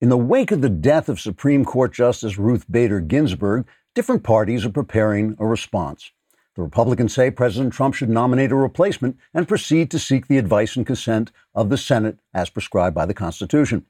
[0.00, 4.64] In the wake of the death of Supreme Court Justice Ruth Bader Ginsburg, different parties
[4.64, 6.12] are preparing a response.
[6.54, 10.76] The Republicans say President Trump should nominate a replacement and proceed to seek the advice
[10.76, 13.86] and consent of the Senate as prescribed by the Constitution.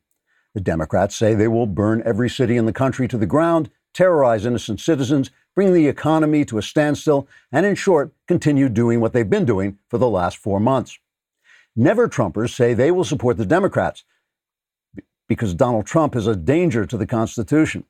[0.55, 4.47] The Democrats say they will burn every city in the country to the ground, terrorize
[4.47, 9.29] innocent citizens, bring the economy to a standstill, and in short, continue doing what they've
[9.29, 10.99] been doing for the last four months.
[11.77, 14.05] Never Trumpers say they will support the Democrats
[15.29, 17.85] because Donald Trump is a danger to the Constitution.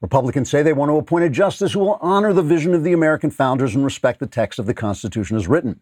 [0.00, 2.92] Republicans say they want to appoint a justice who will honor the vision of the
[2.92, 5.78] American founders and respect the text of the Constitution as written.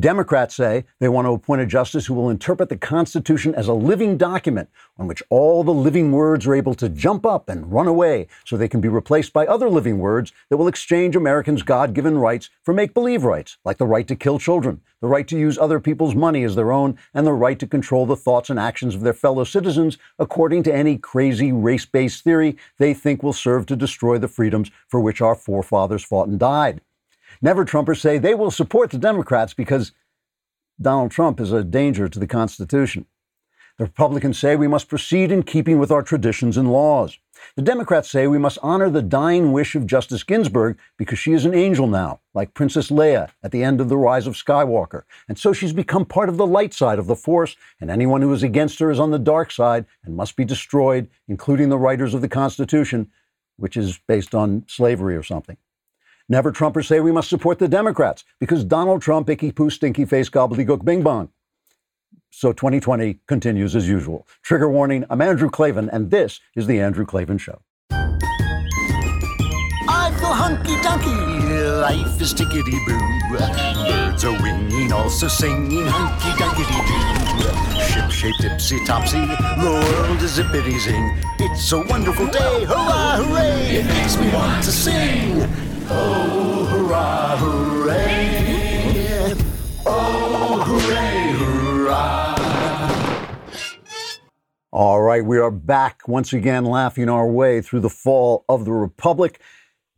[0.00, 3.74] Democrats say they want to appoint a justice who will interpret the Constitution as a
[3.74, 7.86] living document on which all the living words are able to jump up and run
[7.86, 11.92] away so they can be replaced by other living words that will exchange Americans' God
[11.92, 15.38] given rights for make believe rights, like the right to kill children, the right to
[15.38, 18.58] use other people's money as their own, and the right to control the thoughts and
[18.58, 23.34] actions of their fellow citizens according to any crazy race based theory they think will
[23.34, 26.80] serve to destroy the freedoms for which our forefathers fought and died.
[27.44, 29.90] Never Trumpers say they will support the Democrats because
[30.80, 33.06] Donald Trump is a danger to the Constitution.
[33.78, 37.18] The Republicans say we must proceed in keeping with our traditions and laws.
[37.56, 41.44] The Democrats say we must honor the dying wish of Justice Ginsburg because she is
[41.44, 45.02] an angel now, like Princess Leia at the end of The Rise of Skywalker.
[45.28, 48.32] And so she's become part of the light side of the Force, and anyone who
[48.32, 52.14] is against her is on the dark side and must be destroyed, including the writers
[52.14, 53.10] of the Constitution,
[53.56, 55.56] which is based on slavery or something.
[56.32, 60.30] Never Trumpers say we must support the Democrats because Donald Trump, icky poo, stinky face,
[60.30, 61.28] gobbledygook, bing bong.
[62.30, 64.26] So 2020 continues as usual.
[64.40, 67.60] Trigger warning I'm Andrew Klavan, and this is The Andrew Klavan Show.
[67.90, 68.18] I
[70.18, 73.36] feel hunky dunky, life is tickety boo.
[73.36, 77.82] Birds are winging, also singing hunky dunky doo.
[77.82, 81.14] Ship shaped tipsy topsy, the world is zippity zing.
[81.40, 83.76] It's a wonderful day, hurrah, hooray!
[83.76, 85.71] It makes me want to sing.
[85.94, 89.34] Oh, hurrah, hooray!
[89.84, 92.38] Oh, hooray, hurrah!
[94.70, 98.72] All right, we are back once again laughing our way through the fall of the
[98.72, 99.38] Republic.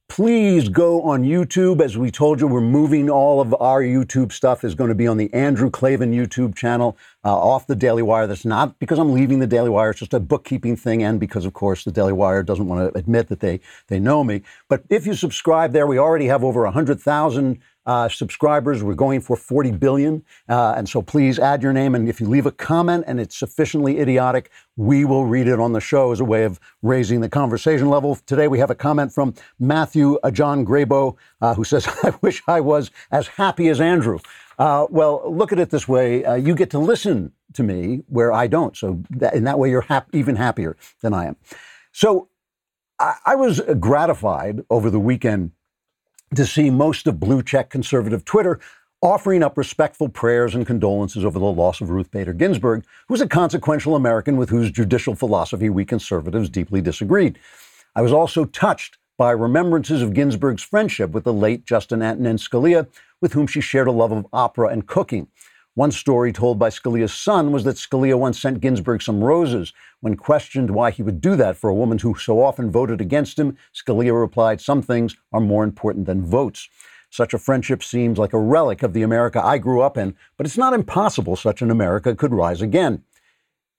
[0.09, 1.81] Please go on YouTube.
[1.81, 5.07] As we told you, we're moving all of our YouTube stuff is going to be
[5.07, 8.27] on the Andrew Klavan YouTube channel uh, off the Daily Wire.
[8.27, 9.91] That's not because I'm leaving the Daily Wire.
[9.91, 12.99] It's just a bookkeeping thing, and because, of course, the Daily Wire doesn't want to
[12.99, 14.43] admit that they they know me.
[14.69, 18.83] But if you subscribe there, we already have over hundred thousand uh, subscribers.
[18.83, 20.25] We're going for 40 billion.
[20.49, 21.95] Uh, and so please add your name.
[21.95, 25.73] And if you leave a comment and it's sufficiently idiotic, we will read it on
[25.73, 28.17] the show as a way of raising the conversation level.
[28.27, 32.43] Today we have a comment from Matthew uh, John Graybo, uh, who says, I wish
[32.47, 34.19] I was as happy as Andrew.
[34.59, 38.33] Uh, well, look at it this way uh, you get to listen to me where
[38.33, 38.77] I don't.
[38.77, 41.37] So that, in that way, you're hap- even happier than I am.
[41.93, 42.29] So
[42.99, 45.53] I, I was gratified over the weekend
[46.35, 48.61] to see most of blue check conservative Twitter
[49.03, 53.21] offering up respectful prayers and condolences over the loss of Ruth Bader Ginsburg, who was
[53.21, 57.39] a consequential American with whose judicial philosophy we conservatives deeply disagreed.
[57.95, 62.89] I was also touched by remembrances of Ginsburg's friendship with the late Justin Antonin Scalia,
[63.21, 65.29] with whom she shared a love of opera and cooking.
[65.77, 69.73] One story told by Scalia's son was that Scalia once sent Ginsburg some roses.
[70.01, 73.41] When questioned why he would do that for a woman who so often voted against
[73.41, 76.69] him, Scalia replied, Some things are more important than votes.
[77.11, 80.47] Such a friendship seems like a relic of the America I grew up in, but
[80.47, 83.03] it's not impossible such an America could rise again.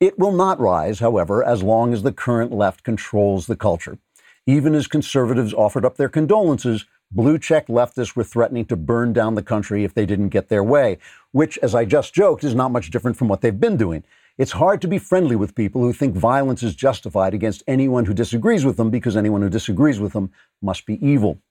[0.02, 4.00] It will not rise, however, as long as the current left controls the culture.
[4.46, 9.36] Even as conservatives offered up their condolences, blue check leftists were threatening to burn down
[9.36, 10.98] the country if they didn't get their way,
[11.36, 14.06] which, as I just joked, is not much different from what they've been doing.
[14.38, 18.14] It's hard to be friendly with people who think violence is justified against anyone who
[18.14, 20.32] disagrees with them because anyone who disagrees with them
[20.62, 21.42] must be evil.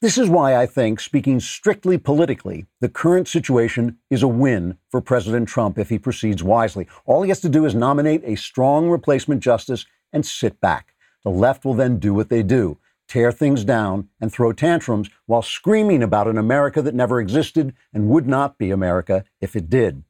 [0.00, 5.02] This is why I think, speaking strictly politically, the current situation is a win for
[5.02, 6.88] President Trump if he proceeds wisely.
[7.04, 10.94] All he has to do is nominate a strong replacement justice and sit back.
[11.24, 12.78] The left will then do what they do
[13.10, 18.08] tear things down and throw tantrums while screaming about an America that never existed and
[18.08, 20.04] would not be America if it did.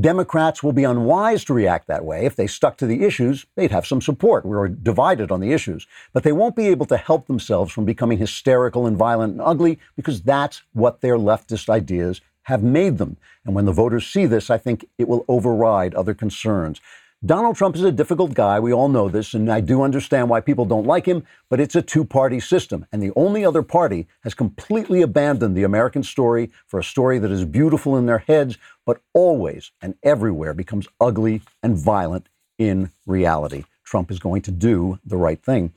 [0.00, 2.24] Democrats will be unwise to react that way.
[2.24, 4.46] If they stuck to the issues, they'd have some support.
[4.46, 5.86] We are divided on the issues.
[6.12, 9.78] But they won't be able to help themselves from becoming hysterical and violent and ugly
[9.96, 13.16] because that's what their leftist ideas have made them.
[13.44, 16.80] And when the voters see this, I think it will override other concerns.
[17.26, 18.58] Donald Trump is a difficult guy.
[18.58, 21.74] We all know this, and I do understand why people don't like him, but it's
[21.74, 22.86] a two party system.
[22.90, 27.30] And the only other party has completely abandoned the American story for a story that
[27.30, 28.56] is beautiful in their heads,
[28.86, 33.64] but always and everywhere becomes ugly and violent in reality.
[33.84, 35.74] Trump is going to do the right thing.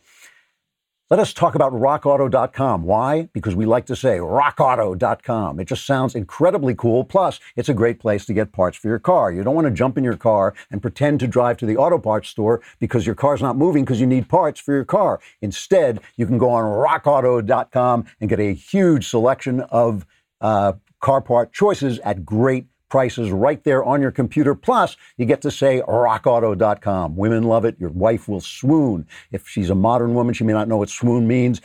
[1.14, 2.82] Let us talk about rockauto.com.
[2.86, 3.30] Why?
[3.34, 5.60] Because we like to say rockauto.com.
[5.60, 7.04] It just sounds incredibly cool.
[7.04, 9.32] Plus, it's a great place to get parts for your car.
[9.32, 12.00] You don't want to jump in your car and pretend to drive to the auto
[12.00, 15.20] parts store because your car's not moving because you need parts for your car.
[15.40, 20.08] Instead, you can go on rockauto.com and get a huge selection of
[20.42, 24.54] uh, car part choices at great prices right there on your computer.
[24.54, 27.16] Plus, you get to say rockauto.com.
[27.16, 27.76] Women love it.
[27.80, 29.08] Your wife will swoon.
[29.32, 31.60] If she's a modern woman, she may not know what swoon means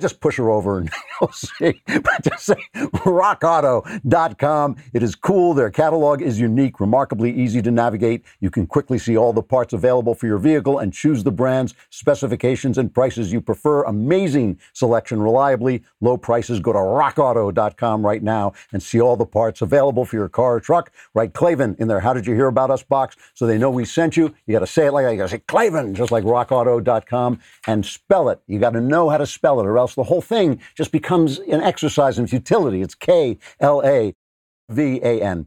[0.00, 0.90] just push her over and
[1.20, 1.80] you'll see.
[1.86, 4.76] But just say rockauto.com.
[4.92, 5.54] It is cool.
[5.54, 8.24] Their catalog is unique, remarkably easy to navigate.
[8.40, 11.74] You can quickly see all the parts available for your vehicle and choose the brands,
[11.90, 13.84] specifications, and prices you prefer.
[13.84, 16.60] Amazing selection, reliably low prices.
[16.60, 20.60] Go to rockauto.com right now and see all the parts available for your car or
[20.60, 20.90] truck.
[21.14, 22.00] Write Klavan in there.
[22.00, 24.34] How did you hear about us box so they know we sent you?
[24.46, 25.12] You got to say it like that.
[25.12, 28.40] You got to say Klavan, just like rockauto.com and spell it.
[28.46, 31.38] You got to know how to spell it or else the whole thing just becomes
[31.40, 32.80] an exercise in futility.
[32.80, 34.14] It's K L A
[34.70, 35.46] V A N.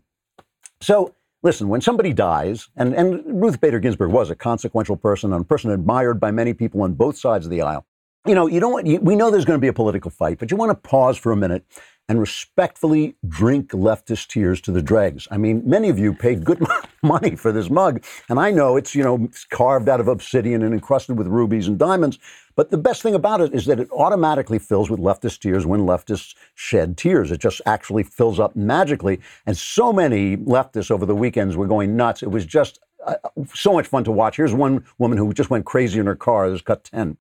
[0.82, 5.42] So, listen, when somebody dies, and, and Ruth Bader Ginsburg was a consequential person and
[5.42, 7.86] a person admired by many people on both sides of the aisle,
[8.26, 10.52] you know, you don't you, we know there's going to be a political fight, but
[10.52, 11.64] you want to pause for a minute
[12.08, 15.28] and respectfully drink leftist tears to the dregs.
[15.32, 16.66] I mean, many of you paid good
[17.04, 20.74] money for this mug, and I know it's, you know, carved out of obsidian and
[20.74, 22.20] encrusted with rubies and diamonds,
[22.56, 25.82] but the best thing about it is that it automatically fills with leftist tears when
[25.82, 27.32] leftists shed tears.
[27.32, 29.20] It just actually fills up magically.
[29.46, 32.24] And so many leftists over the weekends were going nuts.
[32.24, 33.16] It was just uh,
[33.54, 34.38] so much fun to watch.
[34.38, 36.50] Here's one woman who just went crazy in her car.
[36.50, 37.18] This cut 10.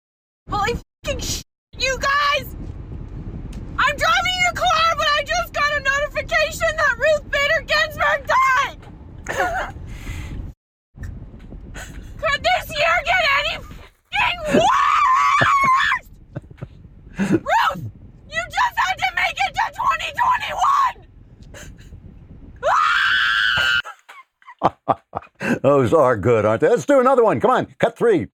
[0.51, 0.75] Holy
[1.05, 1.45] fucking sh-
[1.79, 2.57] you guys!
[3.79, 8.79] I'm driving your car, but I just got a notification that Ruth Bader Ginsburg died!
[9.31, 11.11] Could
[12.43, 13.55] this year get any
[14.11, 16.07] fucking worse?
[17.31, 17.83] Ruth,
[18.29, 19.65] you just had to make it to
[25.41, 25.61] 2021!
[25.63, 26.69] Those are good, aren't they?
[26.69, 27.41] Let's do another one.
[27.41, 28.27] Come on, cut three.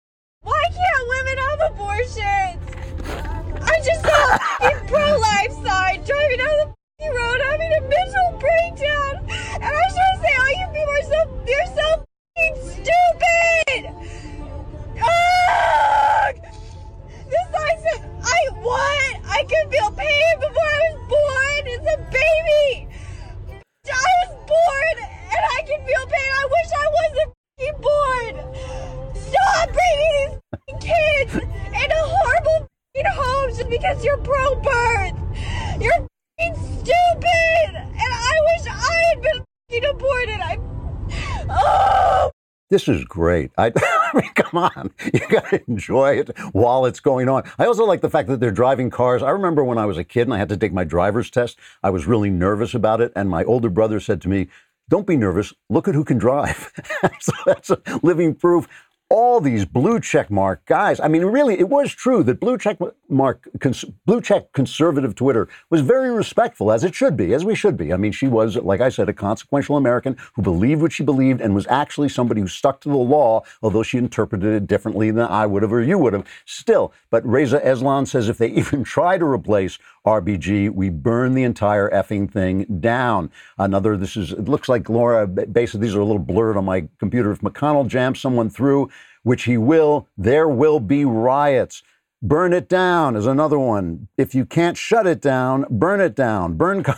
[43.26, 43.50] Great.
[43.58, 44.92] I, I mean, come on.
[45.12, 47.42] You got to enjoy it while it's going on.
[47.58, 49.20] I also like the fact that they're driving cars.
[49.20, 51.58] I remember when I was a kid and I had to take my driver's test,
[51.82, 53.12] I was really nervous about it.
[53.16, 54.46] And my older brother said to me,
[54.88, 55.52] Don't be nervous.
[55.68, 56.72] Look at who can drive.
[57.20, 57.72] so that's
[58.04, 58.68] living proof
[59.08, 60.98] all these blue check mark guys.
[60.98, 65.48] I mean, really, it was true that blue check mark, cons- blue check conservative Twitter
[65.70, 67.92] was very respectful, as it should be, as we should be.
[67.92, 71.40] I mean, she was, like I said, a consequential American who believed what she believed
[71.40, 75.26] and was actually somebody who stuck to the law, although she interpreted it differently than
[75.26, 76.26] I would have or you would have.
[76.44, 81.42] Still, but Reza Aslan says if they even try to replace RBG, we burn the
[81.42, 83.30] entire effing thing down.
[83.58, 86.88] Another, this is, it looks like Laura, basically, these are a little blurred on my
[86.98, 87.32] computer.
[87.32, 88.88] If McConnell jams someone through,
[89.24, 91.82] which he will, there will be riots.
[92.22, 94.08] Burn it down is another one.
[94.16, 96.54] If you can't shut it down, burn it down.
[96.54, 96.84] Burn.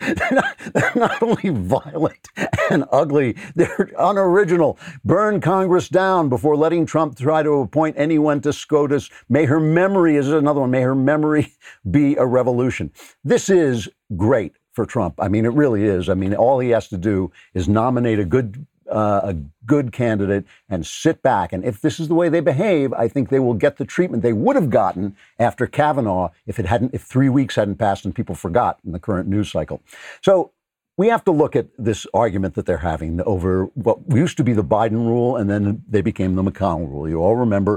[0.00, 2.28] they're, not, they're not only violent
[2.70, 4.78] and ugly, they're unoriginal.
[5.04, 9.10] Burn Congress down before letting Trump try to appoint anyone to SCOTUS.
[9.28, 11.52] May her memory, is another one, may her memory
[11.90, 12.90] be a revolution.
[13.22, 15.14] This is great for Trump.
[15.18, 16.08] I mean, it really is.
[16.08, 19.36] I mean, all he has to do is nominate a good uh, a
[19.66, 21.52] good candidate and sit back.
[21.52, 24.22] And if this is the way they behave, I think they will get the treatment
[24.22, 28.14] they would have gotten after Kavanaugh if it hadn't, if three weeks hadn't passed and
[28.14, 29.82] people forgot in the current news cycle.
[30.22, 30.52] So
[30.96, 34.52] we have to look at this argument that they're having over what used to be
[34.52, 37.08] the Biden rule and then they became the McConnell rule.
[37.08, 37.76] You all remember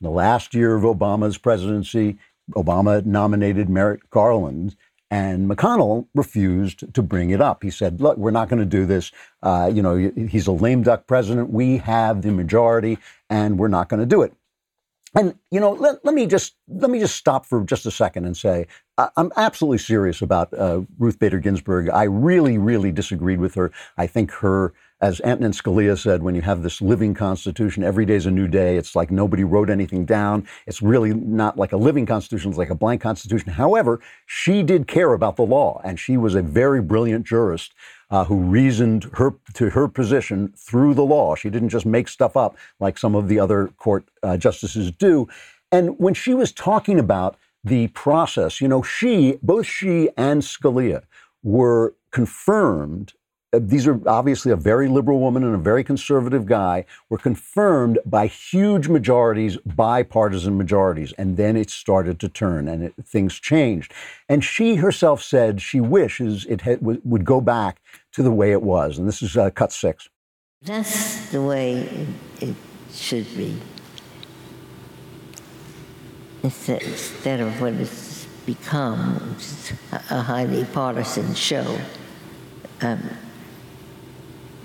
[0.00, 2.18] in the last year of Obama's presidency,
[2.52, 4.76] Obama nominated Merrick Garland
[5.10, 7.62] and McConnell refused to bring it up.
[7.62, 9.10] He said, look, we're not going to do this.
[9.42, 11.50] Uh, you know, he's a lame duck president.
[11.50, 12.98] We have the majority
[13.30, 14.34] and we're not going to do it.
[15.14, 18.26] And you know, let, let me just let me just stop for just a second
[18.26, 18.66] and say
[18.98, 21.88] I, am absolutely serious about uh, Ruth Bader Ginsburg.
[21.88, 23.72] I really, really disagreed with her.
[23.96, 28.16] I think her as Antonin Scalia said, when you have this living constitution, every day
[28.16, 28.76] is a new day.
[28.76, 30.46] It's like nobody wrote anything down.
[30.66, 33.52] It's really not like a living constitution, it's like a blank constitution.
[33.52, 37.74] However, she did care about the law, and she was a very brilliant jurist.
[38.10, 41.34] Uh, who reasoned her to her position through the law.
[41.34, 45.28] She didn't just make stuff up like some of the other court uh, justices do.
[45.70, 51.02] And when she was talking about the process, you know, she, both she and Scalia
[51.42, 53.12] were confirmed
[53.52, 58.26] these are obviously a very liberal woman and a very conservative guy, were confirmed by
[58.26, 61.12] huge majorities, bipartisan majorities.
[61.16, 63.92] And then it started to turn and it, things changed.
[64.28, 67.80] And she herself said she wishes it had, w- would go back
[68.12, 68.98] to the way it was.
[68.98, 70.08] And this is uh, cut six.
[70.62, 71.82] That's the way
[72.40, 72.54] it, it
[72.92, 73.58] should be.
[76.42, 79.36] Instead, of what it's become,
[80.10, 81.78] a highly partisan show.
[82.80, 83.10] Um,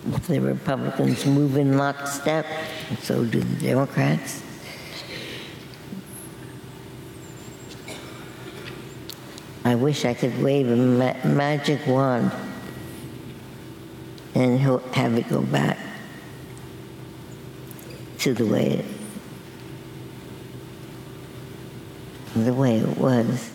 [0.04, 2.46] the Republicans move in lockstep,
[2.90, 4.44] and so do the Democrats.
[9.66, 12.32] I wish I could wave a ma- magic wand
[14.36, 15.78] and have it go back
[18.20, 18.86] to the way it,
[22.36, 23.52] the way it was.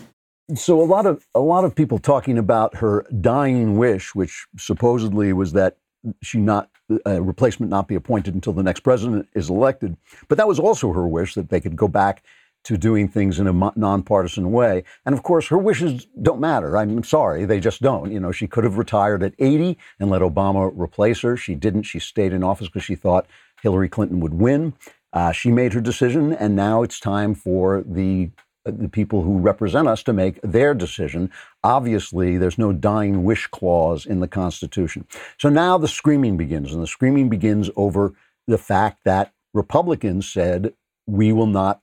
[0.55, 5.31] So a lot of a lot of people talking about her dying wish, which supposedly
[5.31, 5.77] was that
[6.21, 6.69] she not
[7.05, 9.95] a replacement not be appointed until the next president is elected.
[10.27, 12.23] But that was also her wish that they could go back
[12.65, 14.83] to doing things in a nonpartisan way.
[15.05, 16.77] And of course, her wishes don't matter.
[16.77, 18.11] I'm sorry, they just don't.
[18.11, 21.37] You know, she could have retired at 80 and let Obama replace her.
[21.37, 21.83] She didn't.
[21.83, 23.27] She stayed in office because she thought
[23.61, 24.73] Hillary Clinton would win.
[25.13, 28.29] Uh, she made her decision, and now it's time for the
[28.65, 31.31] the people who represent us to make their decision.
[31.63, 35.05] Obviously, there's no dying wish clause in the Constitution.
[35.37, 38.13] So now the screaming begins, and the screaming begins over
[38.47, 40.73] the fact that Republicans said
[41.07, 41.81] we will not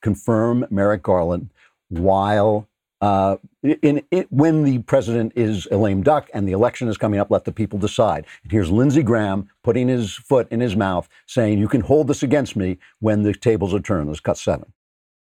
[0.00, 1.50] confirm Merrick Garland
[1.88, 2.68] while
[3.00, 7.18] uh, in, in, when the president is a lame duck and the election is coming
[7.18, 8.26] up, let the people decide.
[8.42, 12.22] And here's Lindsey Graham putting his foot in his mouth, saying, "You can hold this
[12.22, 14.72] against me when the tables are turned." Let's cut seven.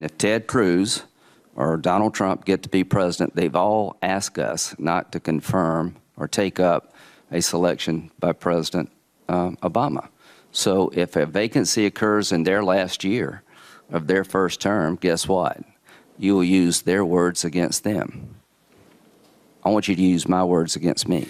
[0.01, 1.03] If Ted Cruz
[1.55, 6.27] or Donald Trump get to be president, they've all asked us not to confirm or
[6.27, 6.93] take up
[7.31, 8.91] a selection by President
[9.29, 10.09] um, Obama.
[10.51, 13.43] So if a vacancy occurs in their last year
[13.89, 15.61] of their first term, guess what?
[16.17, 18.35] You will use their words against them.
[19.63, 21.27] I want you to use my words against me.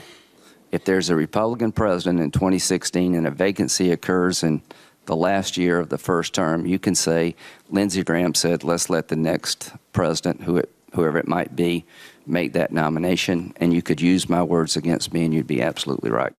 [0.72, 4.62] If there's a Republican president in 2016 and a vacancy occurs in
[5.06, 7.36] the last year of the first term, you can say,
[7.70, 11.86] Lindsey Graham said, let's let the next president, who it, whoever it might be,
[12.26, 13.54] make that nomination.
[13.58, 16.34] And you could use my words against me, and you'd be absolutely right.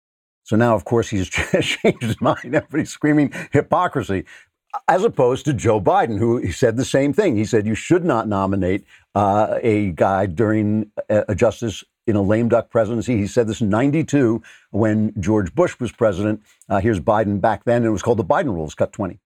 [0.44, 2.54] So now, of course, he's changed his mind.
[2.54, 4.24] Everybody's screaming hypocrisy,
[4.88, 7.36] as opposed to Joe Biden, who said the same thing.
[7.36, 12.48] He said you should not nominate uh, a guy during a justice in a lame
[12.48, 13.16] duck presidency.
[13.16, 16.42] He said this in 92 when George Bush was president.
[16.68, 19.18] Uh, here's Biden back then, and it was called the Biden rules, cut 20.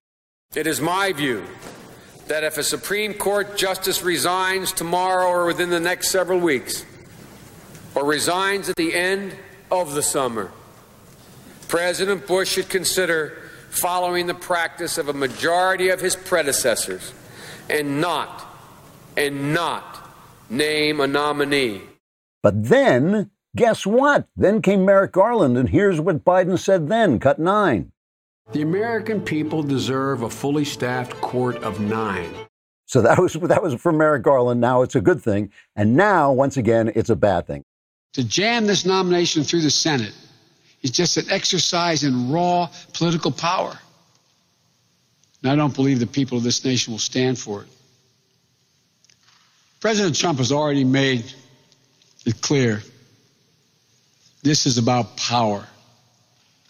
[0.54, 1.44] It is my view
[2.26, 6.84] that if a Supreme Court justice resigns tomorrow or within the next several weeks,
[7.94, 9.36] or resigns at the end
[9.70, 10.50] of the summer,
[11.68, 17.12] President Bush should consider following the practice of a majority of his predecessors
[17.68, 18.44] and not,
[19.16, 20.08] and not
[20.48, 21.82] name a nominee
[22.42, 24.26] but then, guess what?
[24.36, 27.92] Then came Merrick Garland, and here's what Biden said then, cut nine.
[28.52, 32.34] The American people deserve a fully staffed court of nine.
[32.86, 34.60] So that was that was for Merrick Garland.
[34.60, 37.62] Now it's a good thing, and now once again it's a bad thing.
[38.14, 40.14] To jam this nomination through the Senate
[40.82, 43.78] is just an exercise in raw political power.
[45.42, 47.68] And I don't believe the people of this nation will stand for it.
[49.80, 51.32] President Trump has already made
[52.26, 52.82] it clear.
[54.42, 55.66] This is about power,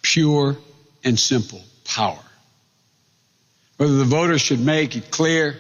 [0.03, 0.57] pure
[1.05, 2.19] and simple power.
[3.77, 5.57] Whether the voters should make it clear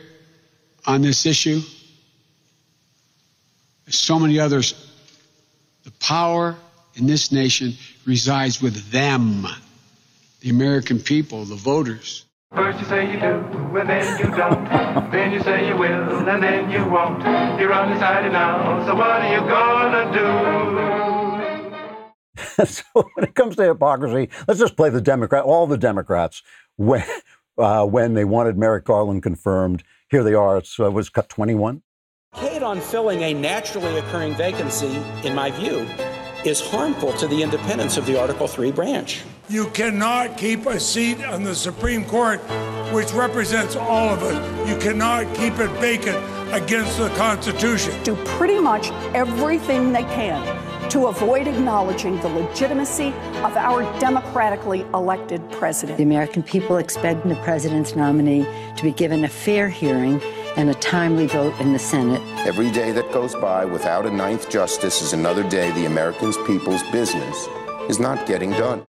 [0.87, 1.61] on this issue,
[3.87, 4.75] as so many others,
[5.85, 6.57] the power
[6.95, 9.47] in this nation resides with them,
[10.41, 12.25] the American people, the voters.
[12.53, 13.37] First you say you do,
[13.79, 14.65] and then you don't.
[15.13, 17.23] then you say you will, and then you won't.
[17.61, 20.27] You're undecided now, so what are you gonna do?
[22.67, 22.83] so
[23.15, 26.43] when it comes to hypocrisy, let's just play the Democrat, all the Democrats,
[26.75, 27.05] when,
[27.57, 29.85] uh, when they wanted Merrick Garland confirmed.
[30.09, 30.65] Here they are.
[30.65, 31.83] So it was cut 21.
[32.35, 35.87] Kate on filling a naturally occurring vacancy, in my view,
[36.45, 39.23] is harmful to the independence of the Article 3 branch.
[39.49, 42.41] You cannot keep a seat on the Supreme Court,
[42.93, 44.69] which represents all of us.
[44.69, 46.17] You cannot keep it vacant
[46.53, 47.93] against the Constitution.
[48.05, 50.41] Do pretty much everything they can
[50.91, 53.09] to avoid acknowledging the legitimacy
[53.45, 55.99] of our democratically elected president.
[55.99, 58.45] The American people expect the president's nominee
[58.77, 60.21] to be given a fair hearing
[60.61, 62.21] and a timely vote in the Senate.
[62.47, 66.83] Every day that goes by without a ninth justice is another day the American people's
[66.91, 67.49] business
[67.89, 68.85] is not getting done.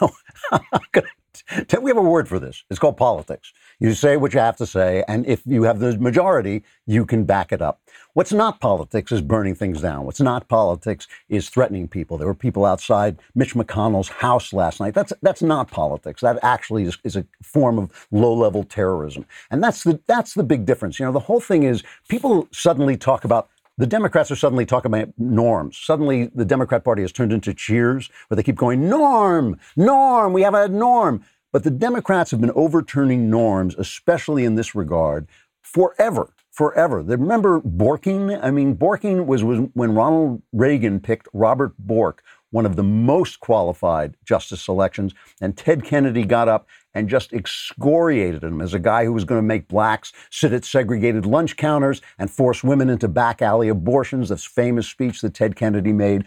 [0.02, 2.62] we have a word for this.
[2.70, 3.52] It's called politics.
[3.80, 7.24] You say what you have to say, and if you have the majority, you can
[7.24, 7.80] back it up.
[8.14, 10.04] What's not politics is burning things down.
[10.04, 12.18] What's not politics is threatening people.
[12.18, 14.94] There were people outside Mitch McConnell's house last night.
[14.94, 16.20] That's that's not politics.
[16.20, 20.64] That actually is, is a form of low-level terrorism, and that's the that's the big
[20.64, 20.98] difference.
[20.98, 23.48] You know, the whole thing is people suddenly talk about
[23.78, 25.78] the Democrats are suddenly talking about norms.
[25.78, 30.42] Suddenly, the Democrat Party has turned into cheers, where they keep going, norm, norm, we
[30.42, 31.24] have a norm.
[31.52, 35.26] But the Democrats have been overturning norms, especially in this regard,
[35.62, 37.00] forever, forever.
[37.00, 38.38] Remember Borking?
[38.42, 43.40] I mean, Borking was, was when Ronald Reagan picked Robert Bork, one of the most
[43.40, 49.06] qualified justice selections, and Ted Kennedy got up and just excoriated him as a guy
[49.06, 53.08] who was going to make blacks sit at segregated lunch counters and force women into
[53.08, 54.28] back alley abortions.
[54.28, 56.26] This famous speech that Ted Kennedy made.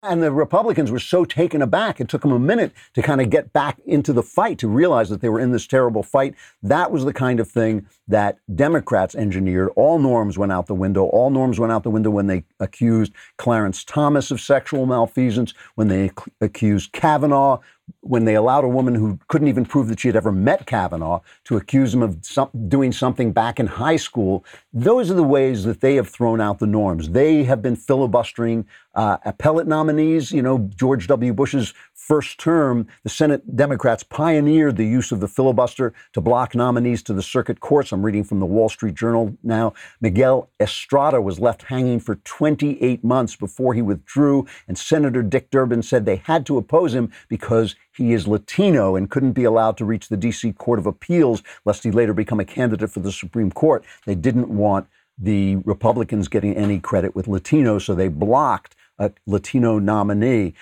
[0.00, 3.30] And the Republicans were so taken aback, it took them a minute to kind of
[3.30, 6.36] get back into the fight, to realize that they were in this terrible fight.
[6.62, 9.70] That was the kind of thing that Democrats engineered.
[9.74, 11.06] All norms went out the window.
[11.06, 15.88] All norms went out the window when they accused Clarence Thomas of sexual malfeasance, when
[15.88, 17.58] they accused Kavanaugh
[18.00, 21.20] when they allowed a woman who couldn't even prove that she had ever met Kavanaugh
[21.44, 25.64] to accuse him of some, doing something back in high school, those are the ways
[25.64, 27.10] that they have thrown out the norms.
[27.10, 28.66] They have been filibustering
[28.98, 30.32] uh, appellate nominees.
[30.32, 31.32] You know, George W.
[31.32, 37.00] Bush's first term, the Senate Democrats pioneered the use of the filibuster to block nominees
[37.04, 37.92] to the circuit courts.
[37.92, 39.72] I'm reading from the Wall Street Journal now.
[40.00, 45.82] Miguel Estrada was left hanging for 28 months before he withdrew, and Senator Dick Durbin
[45.82, 49.84] said they had to oppose him because he is Latino and couldn't be allowed to
[49.84, 50.54] reach the D.C.
[50.54, 53.84] Court of Appeals lest he later become a candidate for the Supreme Court.
[54.06, 59.78] They didn't want the Republicans getting any credit with Latinos, so they blocked a Latino
[59.78, 60.54] nominee.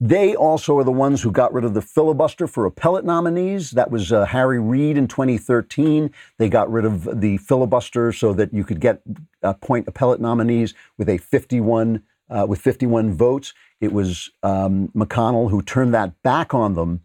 [0.00, 3.70] They also are the ones who got rid of the filibuster for appellate nominees.
[3.70, 6.10] That was uh, Harry Reid in 2013.
[6.36, 9.02] They got rid of the filibuster so that you could get
[9.42, 13.54] appoint appellate nominees with a 51 uh, with 51 votes.
[13.80, 17.02] It was um, McConnell who turned that back on them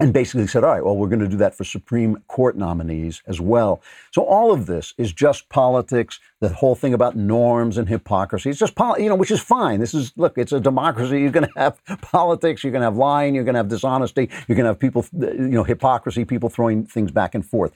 [0.00, 3.22] and basically said, all right, well, we're going to do that for Supreme Court nominees
[3.26, 3.82] as well.
[4.10, 6.18] So all of this is just politics.
[6.40, 8.50] The whole thing about norms and hypocrisy.
[8.50, 9.78] It's just, you know, which is fine.
[9.80, 11.20] This is, look, it's a democracy.
[11.20, 12.64] You're going to have politics.
[12.64, 13.34] You're going to have lying.
[13.34, 14.28] You're going to have dishonesty.
[14.48, 17.72] You're going to have people, you know, hypocrisy, people throwing things back and forth.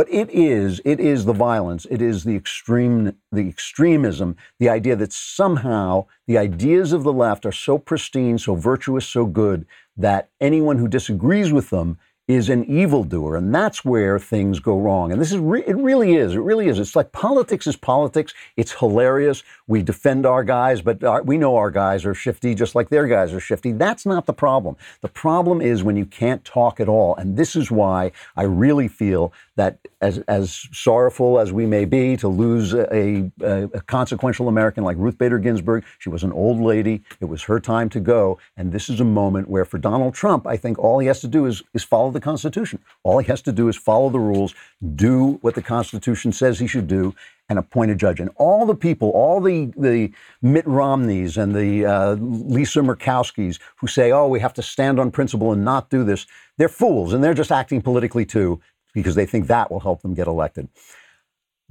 [0.00, 4.96] But it is, it is the violence, it is the extreme, the extremism, the idea
[4.96, 9.66] that somehow the ideas of the left are so pristine, so virtuous, so good
[9.98, 11.98] that anyone who disagrees with them
[12.30, 15.10] is an evildoer, and that's where things go wrong.
[15.10, 16.34] And this is re- it really is.
[16.34, 16.78] It really is.
[16.78, 18.32] It's like politics is politics.
[18.56, 19.42] It's hilarious.
[19.66, 23.08] We defend our guys, but our, we know our guys are shifty, just like their
[23.08, 23.72] guys are shifty.
[23.72, 24.76] That's not the problem.
[25.00, 28.86] The problem is when you can't talk at all, and this is why I really
[28.86, 34.48] feel that as as sorrowful as we may be to lose a, a, a consequential
[34.48, 37.02] American like Ruth Bader Ginsburg, she was an old lady.
[37.20, 40.46] It was her time to go, and this is a moment where for Donald Trump,
[40.46, 42.78] I think all he has to do is is follow the Constitution.
[43.02, 44.54] All he has to do is follow the rules,
[44.94, 47.14] do what the Constitution says he should do,
[47.50, 48.18] and appoint a judge.
[48.18, 53.88] And all the people, all the, the Mitt Romneys and the uh, Lisa Murkowskis who
[53.88, 57.22] say, oh, we have to stand on principle and not do this, they're fools and
[57.22, 58.60] they're just acting politically too
[58.94, 60.68] because they think that will help them get elected.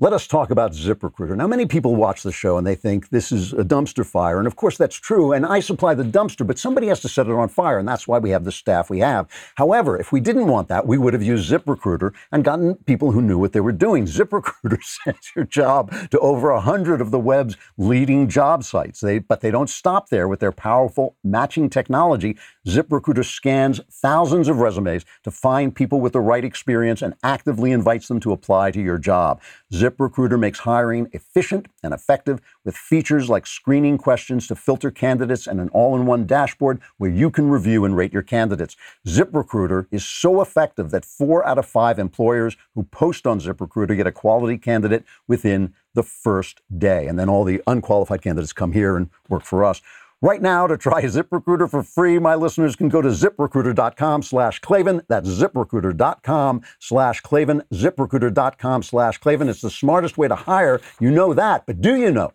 [0.02, 1.36] Let us talk about ZipRecruiter.
[1.36, 4.38] Now, many people watch the show and they think this is a dumpster fire.
[4.38, 5.34] And of course, that's true.
[5.34, 7.78] And I supply the dumpster, but somebody has to set it on fire.
[7.78, 9.28] And that's why we have the staff we have.
[9.56, 13.22] However, if we didn't want that, we would have used ZipRecruiter and gotten people who
[13.22, 14.06] knew what they were doing.
[14.06, 19.02] ZipRecruiter sends your job to over 100 of the web's leading job sites.
[19.02, 22.38] They, but they don't stop there with their powerful matching technology.
[22.66, 28.08] ZipRecruiter scans thousands of resumes to find people with the right experience and actively invites
[28.08, 29.42] them to apply to your job.
[29.72, 35.60] ZipRecruiter makes hiring efficient and effective with features like screening questions to filter candidates and
[35.60, 38.76] an all in one dashboard where you can review and rate your candidates.
[39.08, 44.08] ZipRecruiter is so effective that four out of five employers who post on ZipRecruiter get
[44.08, 47.08] a quality candidate within the first day.
[47.08, 49.82] And then all the unqualified candidates come here and work for us.
[50.22, 55.02] Right now, to try ZipRecruiter for free, my listeners can go to ziprecruiter.com slash Klavan.
[55.08, 59.48] That's ziprecruiter.com slash Klavan, ziprecruiter.com slash Klavan.
[59.48, 60.82] It's the smartest way to hire.
[61.00, 62.34] You know that, but do you know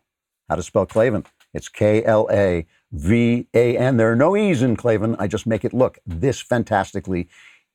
[0.48, 1.26] how to spell Klavan?
[1.52, 3.98] It's K L A V A N.
[3.98, 5.14] There are no E's in Klavan.
[5.18, 7.28] I just make it look this fantastically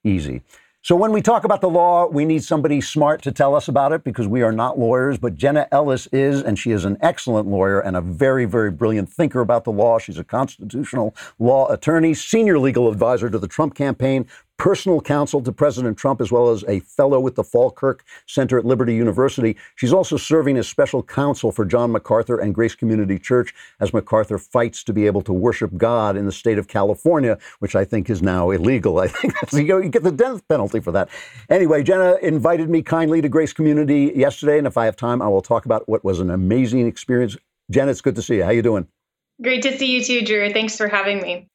[0.04, 0.42] easy.
[0.82, 3.92] So when we talk about the law, we need somebody smart to tell us about
[3.92, 7.50] it because we are not lawyers, but Jenna Ellis is, and she is an excellent
[7.50, 10.00] lawyer and a very, very brilliant thinker about the law.
[10.00, 14.26] She's a constitutional law attorney, senior legal advisor to the Trump campaign,
[14.60, 18.66] personal counsel to President Trump, as well as a fellow with the Falkirk Center at
[18.66, 19.56] Liberty University.
[19.76, 24.38] She's also serving as special counsel for John MacArthur and Grace Community Church as MacArthur
[24.38, 28.10] fights to be able to worship God in the state of California, which I think
[28.10, 29.00] is now illegal.
[29.00, 29.34] I think
[29.68, 31.10] you get the death penalty for that.
[31.50, 35.30] Anyway, Jenna invited me kindly to Grace Community yesterday, and if I have time, I
[35.30, 37.38] will talk about what was an amazing experience.
[37.72, 38.44] Jenna, it's good to see you.
[38.44, 38.88] How you doing?
[39.42, 40.52] Great to see you too, Drew.
[40.52, 41.48] Thanks for having me.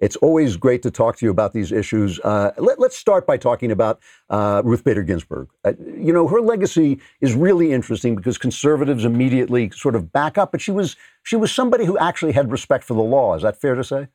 [0.00, 2.18] It's always great to talk to you about these issues.
[2.20, 5.48] Uh, let, us start by talking about uh, Ruth Bader Ginsburg.
[5.64, 10.52] Uh, you know, her legacy is really interesting because conservatives immediately sort of back up,
[10.52, 13.34] but she was she was somebody who actually had respect for the law.
[13.34, 14.08] Is that fair to say?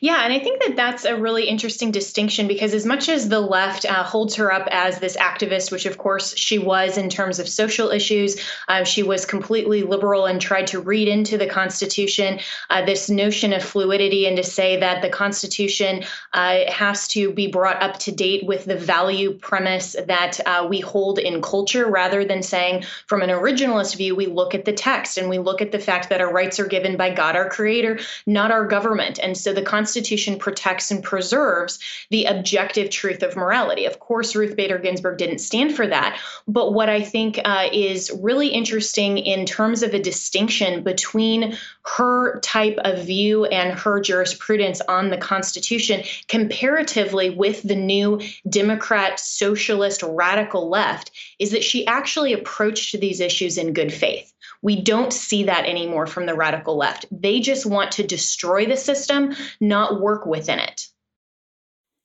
[0.00, 3.40] Yeah, and I think that that's a really interesting distinction because as much as the
[3.40, 7.38] left uh, holds her up as this activist, which of course she was in terms
[7.38, 8.36] of social issues,
[8.68, 13.52] uh, she was completely liberal and tried to read into the Constitution uh, this notion
[13.52, 18.12] of fluidity and to say that the Constitution uh, has to be brought up to
[18.12, 23.22] date with the value premise that uh, we hold in culture rather than saying from
[23.22, 26.20] an originalist view, we look at the text and we look at the fact that
[26.20, 29.18] our rights are given by God, our creator, not our government.
[29.22, 31.78] And so the Constitution protects and preserves
[32.10, 33.84] the objective truth of morality.
[33.84, 36.18] Of course, Ruth Bader Ginsburg didn't stand for that.
[36.48, 42.40] But what I think uh, is really interesting in terms of a distinction between her
[42.40, 50.02] type of view and her jurisprudence on the Constitution comparatively with the new Democrat, socialist,
[50.02, 54.32] radical left is that she actually approached these issues in good faith.
[54.62, 57.06] We don't see that anymore from the radical left.
[57.10, 60.86] They just want to destroy the system, not work within it.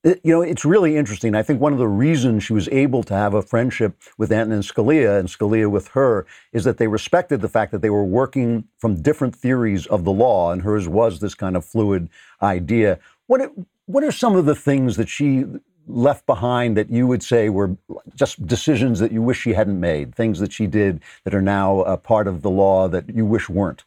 [0.04, 1.36] You know, it's really interesting.
[1.36, 4.62] I think one of the reasons she was able to have a friendship with Antonin
[4.62, 8.64] Scalia and Scalia with her is that they respected the fact that they were working
[8.80, 12.10] from different theories of the law, and hers was this kind of fluid
[12.42, 12.98] idea.
[13.28, 13.52] What,
[13.86, 15.46] what are some of the things that she
[15.88, 17.76] left behind that you would say were
[18.16, 21.82] just decisions that you wish she hadn't made, things that she did that are now
[21.82, 23.84] a part of the law that you wish weren't?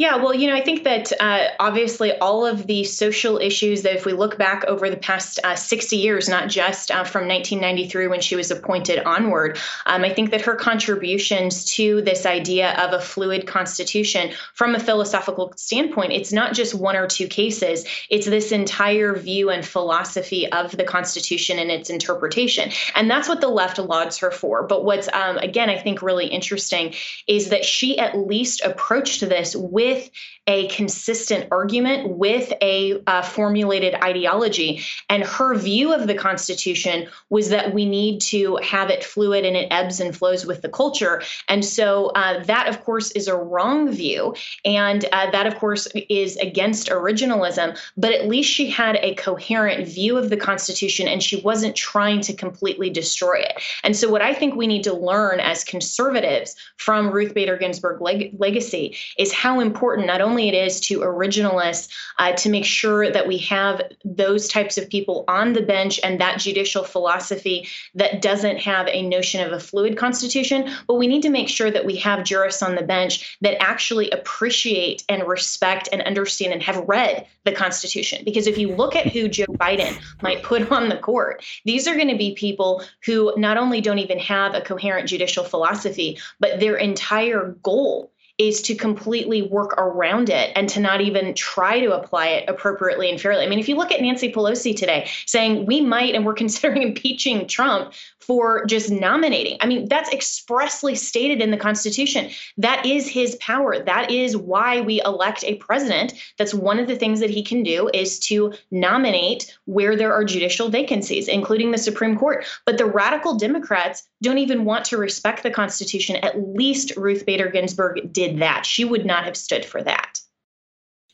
[0.00, 3.94] Yeah, well, you know, I think that uh, obviously all of the social issues that
[3.94, 8.06] if we look back over the past uh, 60 years, not just uh, from 1993
[8.06, 12.94] when she was appointed onward, um, I think that her contributions to this idea of
[12.94, 18.24] a fluid constitution from a philosophical standpoint, it's not just one or two cases, it's
[18.24, 22.70] this entire view and philosophy of the Constitution and its interpretation.
[22.94, 24.66] And that's what the left lauds her for.
[24.66, 26.94] But what's, um, again, I think really interesting
[27.26, 30.10] is that she at least approached this with with
[30.46, 34.82] a consistent argument, with a uh, formulated ideology.
[35.08, 39.56] And her view of the Constitution was that we need to have it fluid and
[39.56, 41.22] it ebbs and flows with the culture.
[41.48, 44.34] And so uh, that, of course, is a wrong view.
[44.64, 47.78] And uh, that, of course, is against originalism.
[47.96, 52.20] But at least she had a coherent view of the Constitution and she wasn't trying
[52.22, 53.62] to completely destroy it.
[53.84, 58.00] And so, what I think we need to learn as conservatives from Ruth Bader Ginsburg
[58.00, 61.88] leg- legacy is how important important not only it is to originalists
[62.18, 66.20] uh, to make sure that we have those types of people on the bench and
[66.20, 71.22] that judicial philosophy that doesn't have a notion of a fluid constitution, but we need
[71.22, 75.88] to make sure that we have jurists on the bench that actually appreciate and respect
[75.92, 78.22] and understand and have read the Constitution.
[78.22, 81.96] Because if you look at who Joe Biden might put on the court, these are
[81.96, 86.60] going to be people who not only don't even have a coherent judicial philosophy, but
[86.60, 91.92] their entire goal is to completely work around it and to not even try to
[91.92, 93.44] apply it appropriately and fairly.
[93.44, 96.80] I mean, if you look at Nancy Pelosi today saying we might and we're considering
[96.80, 99.58] impeaching Trump for just nominating.
[99.60, 102.30] I mean, that's expressly stated in the Constitution.
[102.56, 103.78] That is his power.
[103.78, 106.14] That is why we elect a president.
[106.38, 110.24] That's one of the things that he can do is to nominate where there are
[110.24, 112.46] judicial vacancies, including the Supreme Court.
[112.66, 116.16] But the radical Democrats don't even want to respect the Constitution.
[116.16, 118.66] At least Ruth Bader Ginsburg did that.
[118.66, 120.18] She would not have stood for that.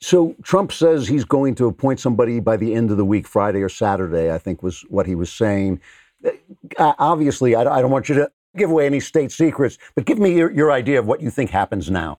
[0.01, 3.63] So Trump says he's going to appoint somebody by the end of the week, Friday
[3.63, 5.81] or Saturday, I think was what he was saying.
[6.25, 10.19] Uh, obviously, I, I, don't want you to give away any state secrets, but give
[10.19, 12.19] me your, your idea of what you think happens now.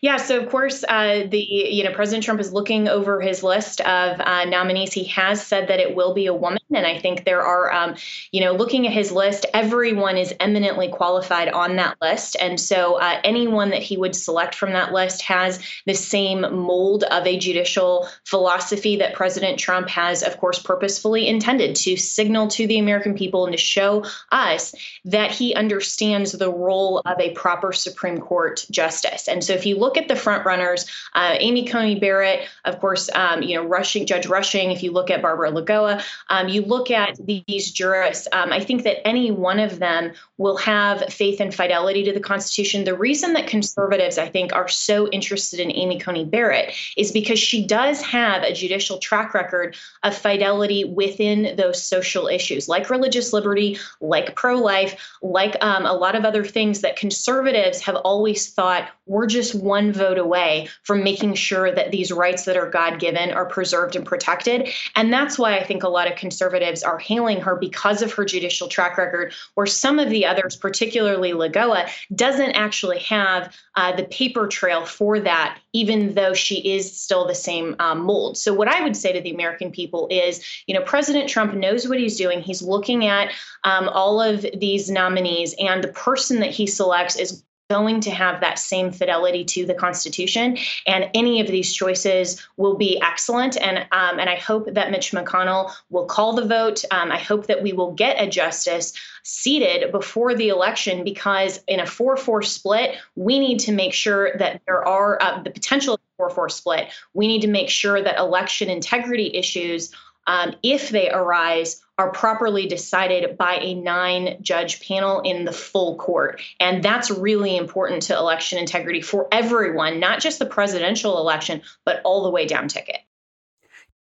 [0.00, 3.80] Yeah, so of course, uh, the you know President Trump is looking over his list
[3.80, 4.92] of uh, nominees.
[4.92, 7.94] He has said that it will be a woman, and I think there are, um,
[8.32, 12.94] you know, looking at his list, everyone is eminently qualified on that list, and so
[12.94, 17.38] uh, anyone that he would select from that list has the same mold of a
[17.38, 23.14] judicial philosophy that President Trump has, of course, purposefully intended to signal to the American
[23.14, 24.74] people and to show us
[25.04, 29.78] that he understands the role of a proper Supreme Court justice, and so if you
[29.78, 34.06] look at the front runners, uh, Amy Coney Barrett, of course, um, you know, Rushing,
[34.06, 38.52] Judge Rushing, if you look at Barbara Lagoa, um, you look at these jurists, um,
[38.52, 42.84] I think that any one of them will have faith and fidelity to the Constitution.
[42.84, 47.38] The reason that conservatives, I think, are so interested in Amy Coney Barrett is because
[47.38, 53.32] she does have a judicial track record of fidelity within those social issues, like religious
[53.32, 58.50] liberty, like pro life, like um, a lot of other things that conservatives have always
[58.50, 62.98] thought were just one vote away from making sure that these rights that are God
[62.98, 64.68] given are preserved and protected.
[64.96, 66.45] And that's why I think a lot of conservatives
[66.84, 71.32] are hailing her because of her judicial track record, where some of the others, particularly
[71.32, 77.26] Lagoa, doesn't actually have uh, the paper trail for that, even though she is still
[77.26, 78.36] the same um, mold.
[78.36, 81.88] So, what I would say to the American people is, you know, President Trump knows
[81.88, 82.40] what he's doing.
[82.40, 83.32] He's looking at
[83.64, 88.40] um, all of these nominees, and the person that he selects is going to have
[88.40, 93.56] that same fidelity to the Constitution, and any of these choices will be excellent.
[93.56, 96.84] And um, and I hope that Mitch McConnell will call the vote.
[96.90, 98.92] Um, I hope that we will get a justice
[99.24, 104.62] seated before the election, because in a four-four split, we need to make sure that
[104.66, 106.88] there are uh, the potential four-four split.
[107.14, 109.92] We need to make sure that election integrity issues,
[110.28, 115.96] um, if they arise, are properly decided by a nine judge panel in the full
[115.96, 116.42] court.
[116.60, 122.00] And that's really important to election integrity for everyone, not just the presidential election, but
[122.04, 122.98] all the way down ticket.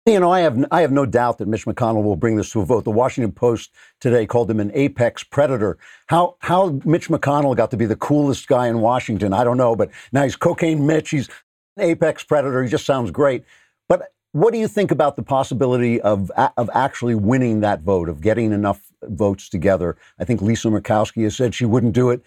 [0.08, 2.62] You know, I have I have no doubt that Mitch McConnell will bring this to
[2.62, 2.86] a vote.
[2.86, 5.78] The Washington Post today called him an apex predator.
[6.08, 9.76] How how Mitch McConnell got to be the coolest guy in Washington, I don't know,
[9.76, 11.12] but now he's cocaine Mitch.
[11.12, 11.30] He's
[11.78, 12.64] an apex predator.
[12.64, 13.44] He just sounds great.
[13.88, 18.22] But what do you think about the possibility of of actually winning that vote, of
[18.22, 19.98] getting enough votes together?
[20.20, 22.24] I think Lisa Murkowski has said she wouldn't do it.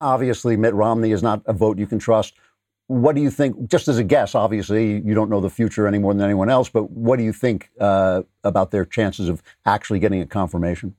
[0.00, 2.34] Obviously, Mitt Romney is not a vote you can trust.
[2.86, 3.70] What do you think?
[3.70, 6.68] Just as a guess, obviously, you don't know the future any more than anyone else,
[6.68, 10.94] but what do you think uh, about their chances of actually getting a confirmation?